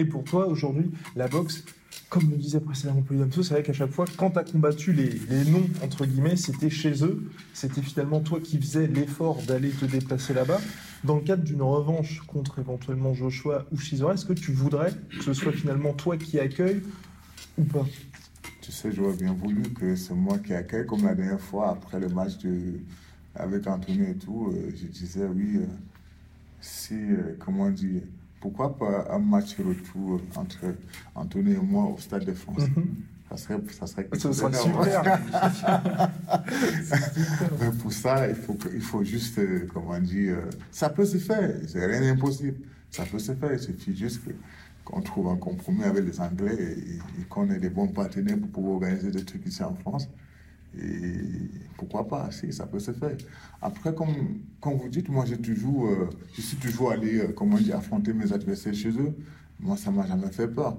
Et 0.00 0.04
pour 0.04 0.24
toi, 0.24 0.46
aujourd'hui, 0.46 0.90
la 1.16 1.28
boxe, 1.28 1.64
comme 2.08 2.30
le 2.30 2.36
disait 2.36 2.60
précédemment 2.60 3.02
Polydamso, 3.02 3.42
c'est 3.42 3.54
vrai 3.54 3.62
qu'à 3.62 3.72
chaque 3.72 3.90
fois, 3.90 4.04
quand 4.16 4.30
tu 4.30 4.38
as 4.38 4.44
combattu 4.44 4.92
les, 4.92 5.10
les 5.30 5.44
noms, 5.50 5.66
entre 5.82 6.06
guillemets, 6.06 6.36
c'était 6.36 6.70
chez 6.70 7.04
eux. 7.04 7.30
C'était 7.52 7.82
finalement 7.82 8.20
toi 8.20 8.40
qui 8.40 8.58
faisais 8.58 8.86
l'effort 8.86 9.42
d'aller 9.46 9.70
te 9.70 9.84
déplacer 9.84 10.34
là-bas. 10.34 10.60
Dans 11.04 11.16
le 11.16 11.22
cadre 11.22 11.42
d'une 11.44 11.62
revanche 11.62 12.20
contre 12.26 12.58
éventuellement 12.58 13.14
Joshua 13.14 13.66
ou 13.72 13.78
Chisora, 13.78 14.14
est-ce 14.14 14.24
que 14.26 14.32
tu 14.32 14.52
voudrais 14.52 14.92
que 15.10 15.22
ce 15.22 15.32
soit 15.32 15.52
finalement 15.52 15.92
toi 15.92 16.16
qui 16.16 16.38
accueille 16.40 16.82
ou 17.58 17.64
pas? 17.64 17.86
Tu 18.68 18.72
sais, 18.74 18.92
j'aurais 18.92 19.16
bien 19.16 19.32
voulu 19.32 19.62
que 19.62 19.96
c'est 19.96 20.12
moi 20.12 20.36
qui 20.36 20.52
accueille, 20.52 20.84
comme 20.84 21.02
la 21.02 21.14
dernière 21.14 21.40
fois, 21.40 21.70
après 21.70 21.98
le 21.98 22.10
match 22.10 22.36
de, 22.36 22.74
avec 23.34 23.66
Anthony 23.66 24.10
et 24.10 24.14
tout, 24.14 24.52
euh, 24.52 24.70
je 24.76 24.86
disais, 24.88 25.24
oui, 25.24 25.52
euh, 25.56 25.64
si, 26.60 26.92
euh, 26.92 27.34
comment 27.38 27.70
dire, 27.70 28.02
pourquoi 28.42 28.76
pas 28.76 29.08
un 29.10 29.20
match 29.20 29.56
retour 29.56 30.20
entre 30.36 30.58
Anthony 31.14 31.52
et 31.52 31.56
moi 31.56 31.84
au 31.86 31.96
Stade 31.96 32.26
de 32.26 32.34
France? 32.34 32.60
Ça 33.30 33.36
serait, 33.38 33.58
ça 33.70 33.86
serait 33.86 34.06
chose 34.20 34.36
serait 34.36 34.52
super. 34.52 36.10
Mais 37.62 37.70
pour 37.80 37.90
ça, 37.92 38.28
il 38.28 38.34
faut, 38.34 38.58
il 38.74 38.82
faut 38.82 39.02
juste, 39.02 39.38
euh, 39.38 39.66
comment 39.72 39.98
dire, 39.98 40.36
ça 40.70 40.90
peut 40.90 41.06
se 41.06 41.16
faire, 41.16 41.54
c'est 41.66 41.86
rien 41.86 42.02
d'impossible. 42.02 42.58
Ça 42.90 43.06
peut 43.06 43.18
se 43.18 43.32
faire, 43.34 43.54
il 43.54 43.58
suffit 43.60 43.96
juste 43.96 44.22
que- 44.26 44.34
qu'on 44.88 45.02
trouve 45.02 45.28
un 45.28 45.36
compromis 45.36 45.84
avec 45.84 46.04
les 46.04 46.18
Anglais 46.20 46.56
et, 46.58 47.20
et 47.20 47.24
qu'on 47.28 47.50
ait 47.50 47.58
des 47.58 47.68
bons 47.68 47.88
partenaires 47.88 48.38
pour 48.38 48.48
pouvoir 48.48 48.74
organiser 48.76 49.10
des 49.10 49.24
trucs 49.24 49.46
ici 49.46 49.62
en 49.62 49.74
France. 49.74 50.08
Et 50.80 51.20
pourquoi 51.76 52.06
pas, 52.08 52.30
si, 52.30 52.52
ça 52.52 52.66
peut 52.66 52.78
se 52.78 52.92
faire. 52.92 53.16
Après, 53.60 53.94
comme, 53.94 54.40
comme 54.60 54.74
vous 54.74 54.88
dites, 54.88 55.08
moi, 55.08 55.24
j'ai 55.26 55.38
toujours, 55.38 55.88
euh, 55.88 56.08
je 56.34 56.40
suis 56.40 56.56
toujours 56.56 56.90
allé, 56.92 57.18
euh, 57.18 57.32
comment 57.36 57.58
dire, 57.58 57.76
affronter 57.76 58.12
mes 58.12 58.32
adversaires 58.32 58.74
chez 58.74 58.90
eux. 58.90 59.14
Moi, 59.60 59.76
ça 59.76 59.90
m'a 59.90 60.06
jamais 60.06 60.30
fait 60.30 60.48
peur. 60.48 60.76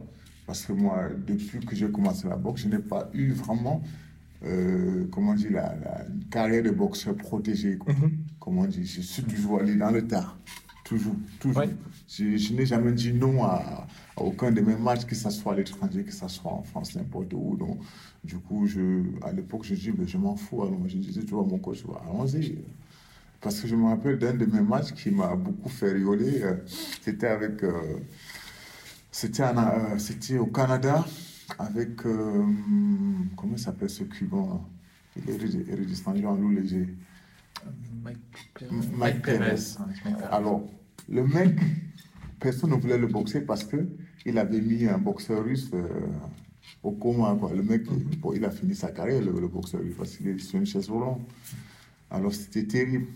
Parce 0.48 0.66
que 0.66 0.74
moi, 0.74 1.10
depuis 1.28 1.60
que 1.60 1.76
j'ai 1.76 1.92
commencé 1.92 2.28
la 2.28 2.36
boxe, 2.36 2.62
je 2.62 2.70
n'ai 2.70 2.80
pas 2.80 3.10
eu 3.14 3.32
vraiment, 3.32 3.82
euh, 4.46 5.06
comment 5.12 5.34
dire, 5.36 5.52
la, 5.52 5.76
la 5.84 6.06
carrière 6.32 6.64
de 6.64 6.72
boxeur 6.72 7.16
protégée. 7.16 7.78
quoi. 7.78 7.94
Comment 8.40 8.66
dire, 8.66 8.84
je 8.86 9.02
suis 9.02 9.24
toujours 9.24 9.60
allé 9.60 9.76
dans 9.76 9.92
le 9.92 10.08
tas. 10.08 10.36
Toujours, 10.90 11.16
toujours. 11.40 11.62
Ouais. 11.62 11.70
Je, 12.08 12.36
je 12.36 12.54
n'ai 12.54 12.66
jamais 12.66 12.92
dit 12.94 13.14
non 13.14 13.44
à, 13.44 13.86
à 14.18 14.22
aucun 14.22 14.52
de 14.52 14.60
mes 14.62 14.76
matchs, 14.76 15.06
que 15.06 15.14
ce 15.14 15.30
soit 15.30 15.54
à 15.54 15.56
l'étranger, 15.56 16.04
que 16.04 16.12
ce 16.12 16.28
soit 16.28 16.52
en 16.52 16.64
France, 16.64 16.96
n'importe 16.96 17.32
où. 17.34 17.56
Donc, 17.56 17.78
du 18.24 18.38
coup, 18.40 18.66
je, 18.66 19.04
à 19.22 19.32
l'époque, 19.32 19.66
je 19.66 19.76
dis, 19.76 19.92
je 20.08 20.18
m'en 20.18 20.36
fous. 20.36 20.64
Alors, 20.64 20.80
je 20.88 20.98
disais 20.98 21.22
toujours 21.22 21.46
à 21.46 21.48
mon 21.48 21.60
coach, 21.60 21.84
allons-y. 22.04 22.58
Parce 23.40 23.60
que 23.62 23.68
je 23.68 23.76
me 23.76 23.86
rappelle 23.86 24.18
d'un 24.18 24.34
de 24.34 24.46
mes 24.46 24.62
matchs 24.62 24.92
qui 24.94 25.12
m'a 25.12 25.36
beaucoup 25.36 25.70
fait 25.70 25.92
rigoler. 25.92 26.42
euh, 26.42 26.56
C'était 27.04 27.28
avec. 27.28 27.64
euh, 27.64 28.00
c'était 29.12 29.44
euh, 29.44 29.98
c'était 30.00 30.40
au 30.40 30.48
Canada 30.48 31.06
avec. 31.60 32.04
euh, 32.08 32.44
comment 33.38 33.58
s'appelle 33.58 33.90
ce 33.92 34.04
Cubain 34.06 34.60
Il 35.16 35.30
est 35.30 36.26
en 36.26 36.36
loup 36.36 36.50
léger. 36.50 36.90
Mike, 38.04 38.18
Mike 38.72 38.98
Mike 38.98 39.22
Perez. 39.22 39.56
Perez. 40.04 40.24
Alors, 40.32 40.64
le 41.08 41.26
mec, 41.26 41.56
personne 42.40 42.72
ne 42.72 42.76
voulait 42.76 42.98
le 42.98 43.08
boxer 43.08 43.42
parce 43.42 43.64
que 43.64 43.88
il 44.26 44.38
avait 44.38 44.62
mis 44.62 44.86
un 44.86 44.98
boxeur 44.98 45.44
russe 45.44 45.70
euh, 45.74 45.88
au 46.84 46.92
coma. 46.92 47.36
Quoi. 47.40 47.54
Le 47.54 47.64
mec, 47.64 47.84
bon, 48.20 48.34
il 48.34 48.44
a 48.44 48.52
fini 48.52 48.76
sa 48.76 48.92
carrière, 48.92 49.22
le, 49.22 49.40
le 49.40 49.48
boxeur 49.48 49.82
russe, 49.82 49.96
parce 49.98 50.18
qu'il 50.18 50.28
est 50.28 50.40
sur 50.40 50.60
une 50.60 50.66
chaise 50.66 50.90
roulante. 50.90 51.22
Alors, 52.12 52.34
c'était 52.34 52.66
terrible. 52.66 53.08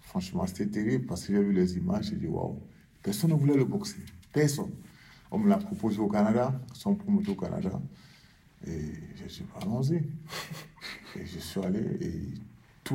Franchement, 0.00 0.46
c'était 0.46 0.66
terrible 0.66 1.06
parce 1.06 1.26
que 1.26 1.32
j'ai 1.32 1.42
vu 1.42 1.52
les 1.52 1.76
images, 1.76 2.06
j'ai 2.10 2.16
dit 2.16 2.26
waouh, 2.26 2.58
personne 3.02 3.30
ne 3.30 3.36
voulait 3.36 3.56
le 3.56 3.64
boxer. 3.64 4.00
Personne. 4.32 4.70
On 5.30 5.38
me 5.38 5.48
l'a 5.48 5.56
proposé 5.56 5.98
au 5.98 6.08
Canada, 6.08 6.60
son 6.74 6.94
promoteur 6.94 7.34
au 7.34 7.40
Canada. 7.40 7.80
Et 8.66 8.92
j'ai 9.16 9.26
dit, 9.26 9.44
allons-y. 9.60 9.96
Et 11.16 11.24
je 11.24 11.38
suis 11.38 11.60
allé 11.60 11.80
et 12.00 12.20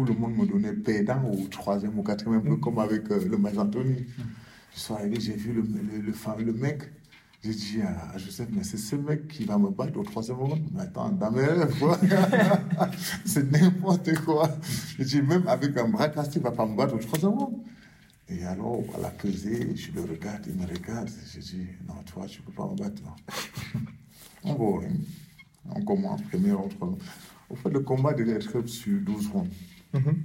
tout 0.06 0.14
le 0.14 0.20
monde 0.20 0.38
me 0.38 0.46
donnait 0.46 0.74
perdant 0.74 1.24
au 1.32 1.48
troisième 1.48 1.98
ou 1.98 2.04
quatrième, 2.04 2.60
comme 2.60 2.80
avec 2.80 3.10
euh, 3.12 3.26
le 3.28 3.38
match 3.38 3.58
Anthony. 3.58 4.06
Je 4.74 4.80
suis 4.80 4.94
arrivé, 4.94 5.20
j'ai 5.20 5.34
vu 5.34 5.54
le, 5.54 5.62
le, 5.62 6.54
mec. 6.54 6.84
J'ai 7.44 7.54
dit 7.54 7.82
à 7.82 8.14
à 8.14 8.18
Joseph, 8.18 8.48
mais 8.52 8.64
c'est 8.64 8.78
ce 8.78 8.96
mec 8.96 9.28
qui 9.28 9.46
va 9.46 9.58
me 9.58 9.70
battre 9.70 9.98
au 9.98 10.04
troisième 10.04 10.38
round. 10.38 10.62
Mais 10.74 10.82
attends, 10.82 11.10
dans 11.10 11.32
mes 11.32 11.46
rêves, 11.46 11.80
quoi? 11.80 12.00
c'est 13.26 13.52
n'importe 13.52 14.14
quoi. 14.24 14.50
J'ai 14.98 15.06
dit, 15.06 15.22
même 15.22 15.48
avec 15.48 15.76
un 15.78 15.88
bras 15.88 16.10
cassé, 16.10 16.34
il 16.36 16.40
ne 16.40 16.44
va 16.44 16.52
pas 16.52 16.66
me 16.66 16.76
battre 16.76 16.96
au 16.96 17.00
troisième 17.00 17.32
round. 17.32 17.58
Et 18.30 18.44
alors, 18.44 18.84
à 18.98 19.02
la 19.02 19.10
pesée, 19.10 19.76
je 19.76 19.92
le 19.94 20.02
regarde, 20.02 20.46
il 20.48 20.56
me 20.56 20.68
regarde. 20.68 21.10
J'ai 21.34 21.40
dit, 21.40 21.68
non, 21.88 21.96
toi, 22.06 22.26
tu 22.28 22.42
ne 22.42 22.46
peux 22.46 22.52
pas 22.52 22.68
me 22.68 22.76
battre. 22.76 23.02
On 24.44 24.54
va, 24.54 24.88
on 25.76 25.82
commence, 25.84 26.22
premier 26.22 26.52
round. 26.54 26.72
Au 27.50 27.56
fait, 27.56 27.70
le 27.70 27.80
combat 27.82 28.14
devait 28.14 28.34
être 28.34 28.66
sur 28.68 29.02
12 29.02 29.28
rounds. 29.28 29.50
Mhm. 29.94 30.16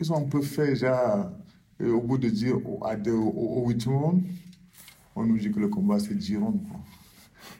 Ils 0.00 0.12
ont 0.12 0.18
un 0.24 0.28
peu 0.28 0.42
fait 0.42 0.68
déjà 0.68 1.32
Et 1.80 1.86
au 1.86 2.00
bout 2.00 2.18
de 2.18 2.28
dire, 2.28 2.56
au, 2.56 2.84
à 2.84 2.96
au, 3.08 3.62
au 3.64 3.68
huitième 3.68 3.94
round, 3.94 4.22
on 5.14 5.24
nous 5.24 5.38
dit 5.38 5.50
que 5.50 5.60
le 5.60 5.68
combat 5.68 5.98
c'est 5.98 6.14
10 6.16 6.36
rounds. 6.36 6.60
quoi. 6.68 6.80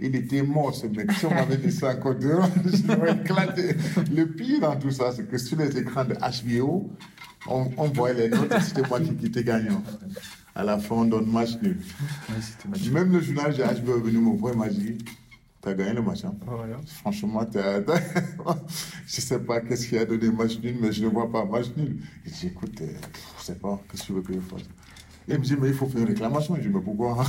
Il 0.01 0.15
était 0.15 0.43
mort 0.43 0.75
ce 0.75 0.87
mec. 0.87 1.11
Si 1.13 1.27
on 1.27 1.31
m'avait 1.35 1.57
dit 1.57 1.73
ça 1.73 1.91
encore 1.95 2.15
deux 2.17 2.35
rounds, 2.35 2.53
je 2.67 2.87
l'aurais 2.93 3.17
éclaté. 3.17 3.75
Le 4.15 4.27
pire 4.27 4.61
dans 4.61 4.77
tout 4.77 4.91
ça, 4.91 5.13
c'est 5.13 5.29
que 5.29 5.39
sur 5.39 5.57
les 5.59 5.77
écrans 5.79 6.05
de 6.05 6.15
HBO, 6.15 6.91
on, 7.49 7.71
on 7.77 7.89
voyait 7.89 8.29
les 8.29 8.29
notes 8.29 8.53
et 8.53 8.61
c'était 8.61 8.87
moi 8.89 9.01
qui, 9.01 9.15
qui 9.17 9.27
étais 9.27 9.45
gagnant. 9.45 9.83
À 10.55 10.65
la 10.65 10.79
fin, 10.79 10.97
on 10.97 11.05
donne 11.05 11.31
match 11.31 11.57
nul. 11.63 11.79
Ouais, 12.29 12.35
magique. 12.69 12.93
Même 12.93 13.13
le 13.13 13.21
journal 13.21 13.53
de 13.57 13.63
HBO 13.63 13.97
est 13.99 14.01
venu 14.01 14.19
me 14.19 14.37
voir 14.37 14.55
et 14.55 14.57
m'a 14.57 14.69
dit 14.69 14.99
T'as 15.61 15.75
gagné 15.75 15.93
le 15.93 16.03
match. 16.03 16.25
hein. 16.25 16.35
Voilà. 16.47 16.77
Franchement, 16.87 17.45
t'as- 17.45 17.81
t'as- 17.83 18.01
je 19.07 19.21
sais 19.21 19.41
pas 19.41 19.61
qu'est-ce 19.61 19.89
qui 19.89 19.99
a 19.99 20.05
donné 20.05 20.31
match 20.31 20.59
nul, 20.61 20.77
mais 20.81 20.93
je 20.93 21.05
ne 21.05 21.09
vois 21.11 21.31
pas 21.31 21.45
match 21.45 21.67
nul. 21.77 21.97
Et 22.25 22.29
j'ai 22.31 22.35
dit 22.35 22.47
Écoute, 22.47 22.81
euh, 22.81 22.87
je 23.41 23.45
sais 23.45 23.55
pas, 23.57 23.81
qu'est-ce 23.91 24.03
que 24.03 24.07
tu 24.07 24.13
veux 24.13 24.23
que 24.23 24.33
je 24.35 24.39
fasse? 24.41 24.63
Et 25.29 25.33
il 25.35 25.39
me 25.39 25.45
dit 25.45 25.57
Mais 25.61 25.69
il 25.69 25.75
faut 25.75 25.87
faire 25.87 26.01
une 26.03 26.07
réclamation. 26.09 26.55
Je 26.57 26.61
dis 26.63 26.69
Mais 26.69 26.81
pourquoi? 26.81 27.25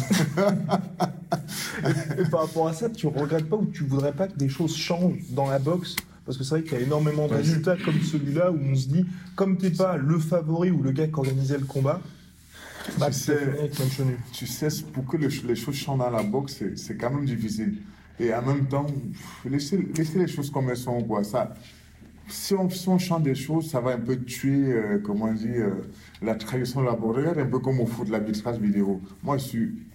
Et 2.20 2.24
par 2.30 2.42
rapport 2.42 2.68
à 2.68 2.74
ça, 2.74 2.90
tu 2.90 3.08
regrettes 3.08 3.50
pas 3.50 3.56
ou 3.58 3.66
tu 3.66 3.84
voudrais 3.84 4.14
pas 4.14 4.28
que 4.28 4.38
des 4.38 4.50
choses 4.50 4.76
changent 4.76 5.24
dans 5.32 5.50
la 5.50 5.58
boxe? 5.60 5.96
Parce 6.26 6.38
que 6.38 6.44
c'est 6.44 6.52
vrai 6.52 6.64
qu'il 6.64 6.74
y 6.74 6.76
a 6.76 6.82
énormément 6.82 7.26
de 7.28 7.32
Ouais, 7.32 7.38
résultats 7.38 7.76
comme 7.84 8.00
celui-là 8.02 8.52
où 8.52 8.60
on 8.60 8.76
se 8.76 8.88
dit, 8.88 9.06
comme 9.36 9.58
t'es 9.58 9.72
pas 9.72 9.98
le 9.98 10.20
favori 10.20 10.70
ou 10.70 10.84
le 10.84 10.92
gars 10.92 11.08
qui 11.08 11.16
organisait 11.16 11.58
le 11.58 11.66
combat, 11.66 12.00
bah, 13.00 13.08
Tu 13.08 13.14
tu 13.14 13.20
sais-. 13.20 13.38
Tu 14.34 14.46
sais, 14.48 14.68
pour 14.94 15.06
que 15.08 15.18
le- 15.18 15.28
les 15.48 15.56
choses 15.56 15.76
changent 15.76 15.98
dans 15.98 16.10
la 16.12 16.22
boxe, 16.22 16.58
c'est- 16.60 16.78
c'est 16.78 16.96
quand 16.98 17.10
même 17.10 17.26
difficile. 17.26 17.78
Et 18.20 18.34
en 18.34 18.42
même 18.42 18.68
temps, 18.68 18.86
laissez, 19.46 19.78
laissez 19.96 20.20
les 20.20 20.28
choses 20.28 20.52
comme 20.52 20.70
elles 20.70 20.78
sont. 20.78 21.02
Quoi. 21.04 21.24
Ça, 21.24 21.54
si, 22.28 22.54
on, 22.54 22.70
si 22.70 22.88
on 22.90 22.98
change 22.98 23.24
des 23.24 23.36
choses, 23.36 23.70
ça 23.70 23.80
va 23.80 23.92
un 23.92 24.00
peu 24.00 24.18
tuer, 24.18 24.74
euh, 24.74 25.00
comment 25.04 25.26
on 25.26 25.34
dit, 25.34 25.48
euh, 25.48 25.72
la 26.22 26.36
tradition 26.36 26.82
de 26.82 26.86
la 26.86 26.94
boxe. 26.94 27.18
Regarde 27.18 27.40
un 27.40 27.46
peu 27.46 27.60
comme 27.60 27.80
au 27.80 27.86
foot, 27.86 28.10
l'arbitrage 28.10 28.58
vidéo. 28.60 29.02
Moi, 29.24 29.38
je 29.38 29.44
suis. 29.44 29.86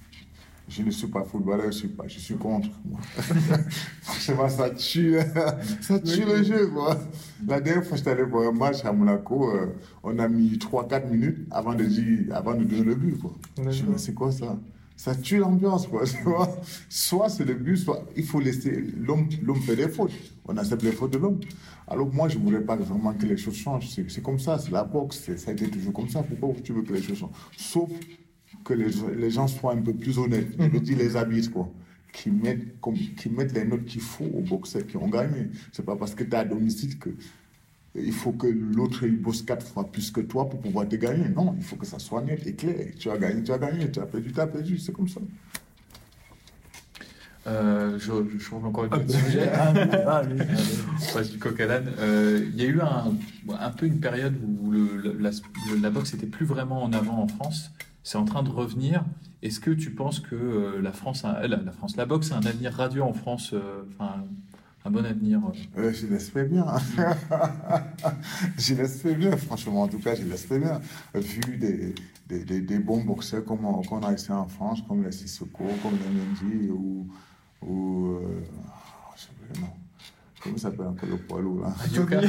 Je 0.67 0.83
ne 0.83 0.91
suis 0.91 1.09
pas 1.09 1.23
footballeur, 1.25 1.67
je 1.67 1.77
suis, 1.77 1.89
pas, 1.89 2.05
je 2.09 2.19
suis 2.19 2.37
contre. 2.37 2.71
moi. 2.87 2.99
Ça 4.49 4.71
tue, 4.71 5.19
ça 5.83 5.99
tue 5.99 6.25
le 6.25 6.43
jeu. 6.43 6.69
Quoi. 6.69 6.99
La 7.47 7.61
dernière 7.61 7.85
fois 7.85 7.99
j'étais 7.99 8.13
allé 8.13 8.23
voir 8.23 8.49
un 8.49 8.53
match 8.53 8.83
à 8.83 8.91
Monaco, 8.91 9.51
euh, 9.51 9.67
on 10.03 10.19
a 10.19 10.27
mis 10.27 10.57
3-4 10.57 11.11
minutes 11.11 11.47
avant 11.51 11.75
de, 11.75 11.85
avant 12.33 12.55
de 12.55 12.65
donner 12.65 12.83
le 12.83 12.95
but. 12.95 13.19
Quoi. 13.19 13.35
Je 13.71 13.85
me 13.85 13.99
c'est 13.99 14.15
quoi 14.15 14.33
ça? 14.33 14.59
Ça 14.97 15.15
tue 15.15 15.39
l'ambiance. 15.39 15.87
Quoi, 15.87 16.05
tu 16.07 16.23
vois 16.23 16.57
soit 16.89 17.29
c'est 17.29 17.45
le 17.45 17.55
but, 17.55 17.77
soit 17.77 18.07
il 18.17 18.25
faut 18.25 18.41
laisser 18.41 18.85
l'homme 18.97 19.29
l'homme 19.43 19.61
fait 19.61 19.77
des 19.77 19.89
fautes. 19.89 20.13
On 20.47 20.57
accepte 20.57 20.83
les 20.83 20.93
fautes 20.93 21.13
de 21.13 21.19
l'homme. 21.19 21.41
Alors 21.87 22.13
moi, 22.13 22.29
je 22.29 22.39
ne 22.39 22.45
voulais 22.45 22.61
pas 22.61 22.77
vraiment 22.77 23.13
que 23.13 23.27
les 23.27 23.37
choses 23.37 23.57
changent. 23.57 23.89
C'est 23.89 24.23
comme 24.23 24.39
ça, 24.39 24.59
c'est 24.59 24.71
la 24.71 24.85
boxe, 24.85 25.35
ça 25.37 25.51
a 25.51 25.55
été 25.55 25.69
toujours 25.69 25.93
comme 25.93 26.09
ça. 26.09 26.23
Pourquoi 26.23 26.61
tu 26.63 26.73
veux 26.73 26.83
que 26.83 26.93
les 26.93 27.03
choses 27.03 27.19
changent? 27.19 27.37
Sauf 27.57 27.91
que 28.65 28.75
les, 28.75 28.91
les 29.17 29.31
gens 29.31 29.47
soient 29.47 29.73
un 29.73 29.83
peu 29.83 29.93
plus 29.93 30.19
honnêtes. 30.19 30.49
Je 30.59 30.65
veux 30.69 30.81
dire 30.81 30.99
les 30.99 31.17
habits, 31.17 31.51
quoi. 31.51 31.69
Qui 32.13 32.31
mettent, 32.31 32.81
qui 33.17 33.29
mettent 33.29 33.53
les 33.53 33.65
notes 33.65 33.85
qu'il 33.87 34.01
faut 34.01 34.25
aux 34.25 34.41
boxeurs 34.41 34.87
qui 34.87 34.97
ont 34.97 35.09
gagné. 35.09 35.49
C'est 35.73 35.85
pas 35.85 35.97
parce 35.97 36.15
que 36.15 36.23
tu 36.23 36.31
es 36.31 36.37
à 36.37 36.45
domicile 36.45 36.97
que 36.99 37.11
il 37.95 38.13
faut 38.13 38.33
que 38.33 38.47
l'autre 38.47 39.05
il 39.05 39.21
bosse 39.21 39.43
quatre 39.43 39.67
fois 39.67 39.85
plus 39.91 40.11
que 40.11 40.21
toi 40.21 40.49
pour 40.51 40.61
pouvoir 40.61 40.89
te 40.89 40.97
gagner. 40.97 41.29
Non, 41.29 41.55
il 41.57 41.63
faut 41.65 41.77
que 41.77 41.87
ça 41.87 41.99
soit 41.99 42.23
net 42.23 42.47
et 42.47 42.55
clair. 42.55 42.89
Tu 42.99 43.11
as 43.11 43.17
gagné, 43.19 43.43
tu 43.43 43.53
as 43.53 43.59
gagné. 43.59 43.91
Tu 43.91 44.01
as 44.01 44.07
perdu, 44.07 44.33
tu 44.33 44.41
as 44.41 44.47
perdu. 44.47 44.79
C'est 44.79 44.93
comme 44.93 45.09
ça. 45.09 45.21
Euh, 47.47 47.99
je, 47.99 48.11
je 48.33 48.39
change 48.39 48.65
encore 48.65 48.85
une 48.87 48.91
Ah, 48.95 48.99
bah, 48.99 49.13
sujet. 49.13 49.51
On 51.11 51.13
passe 51.15 51.31
du 51.31 51.39
coq 51.39 51.61
à 51.61 51.67
l'âne. 51.67 51.93
Euh, 51.99 52.47
Il 52.55 52.61
y 52.61 52.65
a 52.65 52.69
eu 52.69 52.81
un, 52.81 53.13
un 53.61 53.71
peu 53.71 53.85
une 53.87 54.01
période 54.01 54.35
où 54.43 54.71
le- 54.71 55.13
la, 55.21 55.31
le- 55.31 55.77
la 55.81 55.91
boxe 55.91 56.15
n'était 56.15 56.27
plus 56.27 56.47
vraiment 56.47 56.83
en 56.83 56.93
avant 56.95 57.19
en 57.23 57.29
France. 57.29 57.71
C'est 58.03 58.17
en 58.19 58.25
train 58.25 58.43
de 58.43 58.49
revenir. 58.51 59.05
Est-ce 59.43 59.61
que 59.61 59.71
tu 59.71 59.91
penses 59.91 60.21
que 60.21 60.35
euh, 60.35 60.81
la 60.81 60.93
France, 60.93 61.25
a- 61.27 61.47
la, 61.47 61.59
la 61.59 61.73
France, 61.73 61.97
la 61.97 62.07
boxe 62.07 62.33
a 62.33 62.39
un 62.39 62.47
avenir 62.47 62.73
radieux 62.73 63.03
en 63.03 63.13
France, 63.13 63.51
euh, 63.53 63.83
un 64.85 64.91
bon 64.91 65.05
avenir 65.05 65.41
euh, 65.47 65.81
Euh, 65.81 65.93
je 65.93 66.07
l'espère 66.07 66.47
bien. 66.47 66.67
je 68.59 68.75
l'espère 68.75 69.17
bien, 69.17 69.37
franchement. 69.37 69.83
En 69.83 69.89
tout 69.89 69.99
cas, 69.99 70.15
je 70.15 70.23
l'espère 70.23 70.59
bien. 70.61 70.81
Vu 71.15 71.57
des, 71.57 72.61
des, 72.61 72.79
bons 72.79 73.03
boxeurs 73.05 73.45
comme 73.45 73.65
on- 73.65 74.03
a 74.03 74.13
ici 74.13 74.31
en 74.31 74.47
France, 74.49 74.83
comme 74.87 75.03
les 75.05 75.13
Sissoko, 75.13 75.65
comme 75.83 75.99
les 75.99 76.49
Mendy 76.51 76.71
ou. 76.71 77.07
ou 77.63 78.07
euh, 78.17 78.43
je 79.17 79.23
sais 79.23 79.29
pas 79.29 79.55
le 79.55 79.61
nom. 79.61 79.84
Comment 80.45 80.59
ça 80.59 80.71
s'appelle 80.71 80.87
encore 80.89 81.09
le 81.09 81.17
poids 81.17 81.41
lourd 81.41 81.63
là 81.63 81.75
Yoka. 81.95 82.21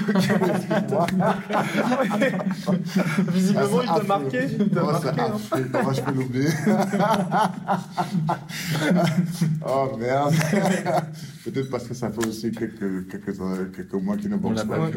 Visiblement, 3.32 3.82
il 3.82 3.90
Ah, 3.90 4.00
t'a 4.00 4.04
marqué. 4.08 4.40
Il 4.60 4.70
t'a 4.70 4.84
Oh, 4.86 4.92
c'est 5.02 5.06
marqué, 5.06 5.22
hein. 5.22 5.32
affreux. 5.36 5.66
Comment 5.72 5.94
je 5.94 6.02
peux 6.02 6.12
l'oublier 6.14 6.50
Oh 9.68 9.92
merde 10.00 10.34
Peut-être 11.44 11.70
parce 11.70 11.88
que 11.88 11.94
ça 11.94 12.10
fait 12.12 12.26
aussi 12.26 12.52
quelques, 12.52 13.08
quelques, 13.10 13.36
quelques 13.76 13.94
mois 13.96 14.16
qu'il 14.18 14.30
ne 14.30 14.38
boxe 14.38 14.64
pas. 14.64 14.80
ouais. 14.80 14.92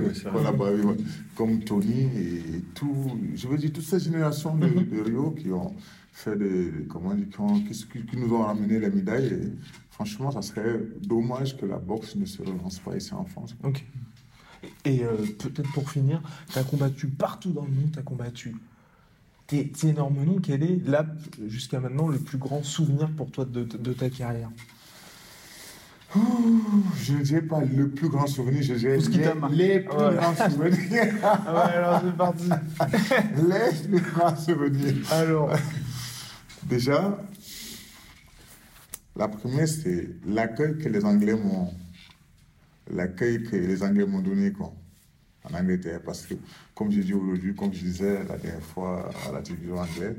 Comme 1.36 1.60
Tony 1.64 2.02
et 2.16 2.62
tout. 2.74 3.18
Je 3.34 3.48
veux 3.48 3.58
dire, 3.58 3.72
toute 3.72 3.84
cette 3.84 4.02
génération 4.04 4.54
de, 4.56 4.68
de 4.68 5.02
Rio 5.04 5.32
qui 5.32 5.50
ont 5.50 5.74
fait 6.12 6.36
des. 6.36 6.72
Comment 6.88 7.14
dire, 7.14 7.26
qui, 7.30 7.64
qui- 7.72 7.86
qui- 7.88 8.06
qui 8.06 8.16
nous 8.16 8.32
ont 8.34 8.42
ramené 8.42 8.78
les 8.78 8.90
médailles. 8.90 9.26
Et 9.26 9.52
franchement, 9.98 10.30
ça 10.30 10.42
serait 10.42 10.78
dommage 11.02 11.56
que 11.56 11.66
la 11.66 11.78
boxe 11.78 12.14
ne 12.14 12.24
se 12.24 12.40
relance 12.40 12.78
pas 12.78 12.96
ici 12.96 13.12
en 13.14 13.24
France. 13.24 13.56
Ok. 13.64 13.84
Et 14.84 15.02
euh, 15.04 15.16
peut-être 15.38 15.70
pour 15.72 15.90
finir, 15.90 16.22
tu 16.52 16.58
as 16.58 16.62
combattu 16.62 17.08
partout 17.08 17.50
dans 17.50 17.64
le 17.64 17.70
monde, 17.70 17.90
tu 17.92 17.98
as 17.98 18.02
combattu 18.02 18.54
tes, 19.48 19.68
tes 19.68 19.88
énormes 19.88 20.24
noms. 20.24 20.38
Quel 20.40 20.62
est, 20.62 20.80
là, 20.86 21.04
jusqu'à 21.48 21.80
maintenant, 21.80 22.06
le 22.06 22.18
plus 22.18 22.38
grand 22.38 22.62
souvenir 22.62 23.10
pour 23.10 23.30
toi 23.32 23.44
de, 23.44 23.64
de- 23.64 23.76
de 23.76 23.92
ta 23.92 24.08
carrière? 24.08 24.50
Je 26.96 27.12
ne 27.12 27.22
dirais 27.22 27.42
pas 27.42 27.60
le 27.60 27.90
plus 27.90 28.08
grand 28.08 28.26
souvenir, 28.26 28.62
je 28.62 28.74
dirais 28.74 28.96
Tout 28.96 29.04
ce 29.04 29.10
qui 29.10 29.18
t'a 29.20 29.34
les, 29.34 29.40
marqué. 29.40 29.56
les 29.56 29.80
plus 29.80 29.96
Ouais. 29.96 30.14
grands 30.16 30.50
souvenirs. 30.50 31.14
Ah 31.22 31.54
ouais, 31.66 31.74
alors 31.74 32.00
c'est 32.04 32.16
parti. 32.16 32.48
les 33.36 33.88
plus 33.98 34.10
grands 34.12 34.36
souvenirs. 34.36 34.94
Alors, 35.12 35.50
Déjà, 36.64 37.18
la 39.18 39.28
première, 39.28 39.68
c'est 39.68 40.08
l'accueil 40.26 40.78
que 40.78 40.88
les 40.88 41.04
Anglais 41.04 41.34
m'ont 41.34 41.70
l'accueil 42.90 43.42
que 43.42 43.56
les 43.56 43.82
Anglais 43.82 44.06
m'ont 44.06 44.20
donné 44.20 44.52
quoi, 44.52 44.72
en 45.44 45.54
Angleterre. 45.54 46.00
Parce 46.02 46.24
que, 46.24 46.34
comme 46.74 46.90
je 46.90 47.00
dis 47.00 47.12
aujourd'hui, 47.12 47.54
comme 47.54 47.72
je 47.74 47.80
disais 47.84 48.24
la 48.24 48.38
dernière 48.38 48.62
fois 48.62 49.10
à 49.28 49.32
la 49.32 49.42
télévision 49.42 49.76
anglaise, 49.78 50.16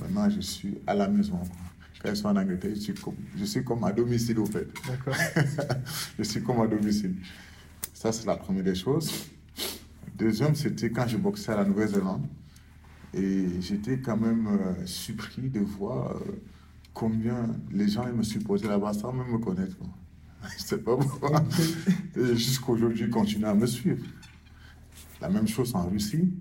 maintenant 0.00 0.28
je 0.28 0.40
suis 0.40 0.78
à 0.86 0.94
la 0.94 1.08
maison. 1.08 1.38
Quand 2.02 2.10
je 2.10 2.14
suis 2.14 2.26
en 2.26 2.36
Angleterre, 2.36 2.72
je 2.74 2.80
suis 2.80 2.94
comme, 2.94 3.14
je 3.36 3.44
suis 3.44 3.64
comme 3.64 3.84
à 3.84 3.92
domicile 3.92 4.38
au 4.40 4.46
fait. 4.46 4.66
d'accord. 4.88 5.14
je 6.18 6.22
suis 6.24 6.42
comme 6.42 6.60
à 6.60 6.66
domicile. 6.66 7.14
Ça, 7.94 8.10
c'est 8.10 8.26
la 8.26 8.36
première 8.36 8.64
des 8.64 8.74
choses. 8.74 9.30
Deuxième, 10.16 10.56
c'était 10.56 10.90
quand 10.90 11.06
je 11.06 11.16
boxais 11.16 11.52
à 11.52 11.56
la 11.58 11.64
Nouvelle-Zélande. 11.64 12.26
Et 13.14 13.60
j'étais 13.60 13.98
quand 14.00 14.16
même 14.16 14.48
euh, 14.48 14.86
surpris 14.86 15.48
de 15.48 15.60
voir 15.60 16.16
euh, 16.16 16.42
combien 16.94 17.48
les 17.70 17.88
gens 17.88 18.06
ils 18.06 18.14
me 18.14 18.22
supportaient 18.22 18.68
là-bas 18.68 18.92
sans 18.92 19.12
même 19.12 19.30
me 19.30 19.38
connaître. 19.38 19.76
quoi. 19.78 19.88
Je 20.58 20.62
sais 20.62 20.78
pas 20.78 20.96
pourquoi. 20.96 21.42
Jusqu'aujourd'hui, 22.34 23.04
ils 23.04 23.10
continuent 23.10 23.46
à 23.46 23.54
me 23.54 23.66
suivre. 23.66 24.04
La 25.20 25.28
même 25.28 25.46
chose 25.46 25.74
en 25.74 25.88
Russie. 25.88 26.32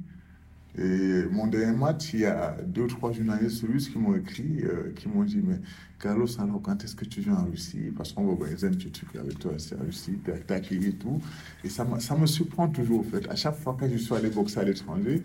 Et 0.77 1.23
mon 1.29 1.47
dernier 1.47 1.77
match, 1.77 2.13
il 2.13 2.21
y 2.21 2.25
a 2.25 2.55
deux 2.65 2.83
ou 2.83 2.87
trois 2.87 3.11
journalistes 3.11 3.65
russes 3.67 3.89
qui 3.89 3.97
m'ont 3.97 4.15
écrit, 4.15 4.61
euh, 4.63 4.93
qui 4.95 5.09
m'ont 5.09 5.23
dit, 5.23 5.41
mais 5.43 5.59
Carlos, 5.99 6.27
alors 6.39 6.61
quand 6.61 6.81
est-ce 6.83 6.95
que 6.95 7.03
tu 7.03 7.19
viens 7.19 7.35
en 7.35 7.45
Russie? 7.45 7.91
Parce 7.95 8.13
qu'on 8.13 8.23
va 8.23 8.31
organiser 8.31 8.67
un 8.67 8.71
petit 8.71 8.89
truc 8.89 9.13
avec 9.17 9.37
toi, 9.37 9.51
c'est 9.57 9.75
en 9.75 9.83
Russie, 9.83 10.17
accueilli 10.49 10.87
et 10.87 10.93
tout. 10.93 11.21
Et 11.65 11.69
ça, 11.69 11.85
ça 11.99 12.15
me 12.15 12.25
surprend 12.25 12.69
toujours, 12.69 13.01
en 13.01 13.03
fait. 13.03 13.29
À 13.29 13.35
chaque 13.35 13.57
fois 13.57 13.77
que 13.79 13.87
je 13.89 13.97
suis 13.97 14.13
allé 14.13 14.29
boxer 14.29 14.59
à 14.59 14.63
l'étranger, 14.63 15.21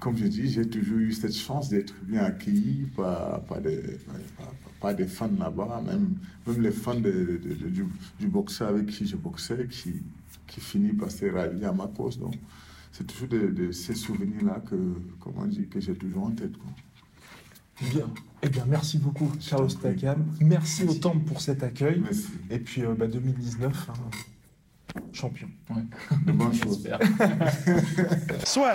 comme 0.00 0.16
je 0.16 0.26
dis, 0.26 0.50
j'ai 0.50 0.68
toujours 0.68 0.98
eu 0.98 1.12
cette 1.12 1.34
chance 1.34 1.68
d'être 1.68 1.94
bien 2.02 2.24
accueilli 2.24 2.86
par, 2.96 3.40
par, 3.42 3.60
des, 3.60 3.98
par, 4.36 4.46
par 4.80 4.94
des 4.94 5.06
fans 5.06 5.30
là-bas, 5.38 5.82
même, 5.86 6.14
même 6.46 6.60
les 6.62 6.70
fans 6.72 6.94
de, 7.00 7.10
de- 7.42 7.54
de- 7.54 7.68
du, 7.70 7.84
du 8.18 8.26
boxeur 8.28 8.68
avec 8.68 8.86
qui 8.86 9.06
je 9.06 9.16
boxais, 9.16 9.66
qui, 9.70 10.02
qui 10.46 10.60
finit 10.60 10.92
par 10.92 11.10
se 11.10 11.24
rallier 11.26 11.64
à 11.64 11.72
ma 11.72 11.86
cause. 11.86 12.18
Donc, 12.18 12.34
c'est 12.92 13.06
toujours 13.06 13.28
de, 13.28 13.48
de 13.48 13.72
ces 13.72 13.94
souvenirs-là 13.94 14.62
que, 14.68 14.76
comment 15.20 15.46
dire, 15.46 15.68
que 15.70 15.80
j'ai 15.80 15.94
toujours 15.94 16.24
en 16.24 16.30
tête. 16.32 16.56
Quoi. 16.56 16.70
Bien. 17.92 18.08
Eh 18.42 18.48
bien, 18.48 18.64
merci 18.68 18.98
beaucoup, 18.98 19.30
Carlos 19.48 19.68
Takam. 19.68 20.24
Merci, 20.40 20.84
au 20.84 20.94
Temple 20.94 21.24
pour 21.24 21.40
cet 21.40 21.62
accueil. 21.62 21.98
Merci. 22.00 22.28
Et 22.50 22.58
puis, 22.58 22.82
euh, 22.84 22.94
bah, 22.94 23.06
2019, 23.08 23.90
hein, 23.90 25.00
champion. 25.12 25.48
De 26.26 26.30
bonnes 26.32 26.52
choses. 26.54 26.82
J'espère. 26.84 27.00
Soit. 28.46 28.74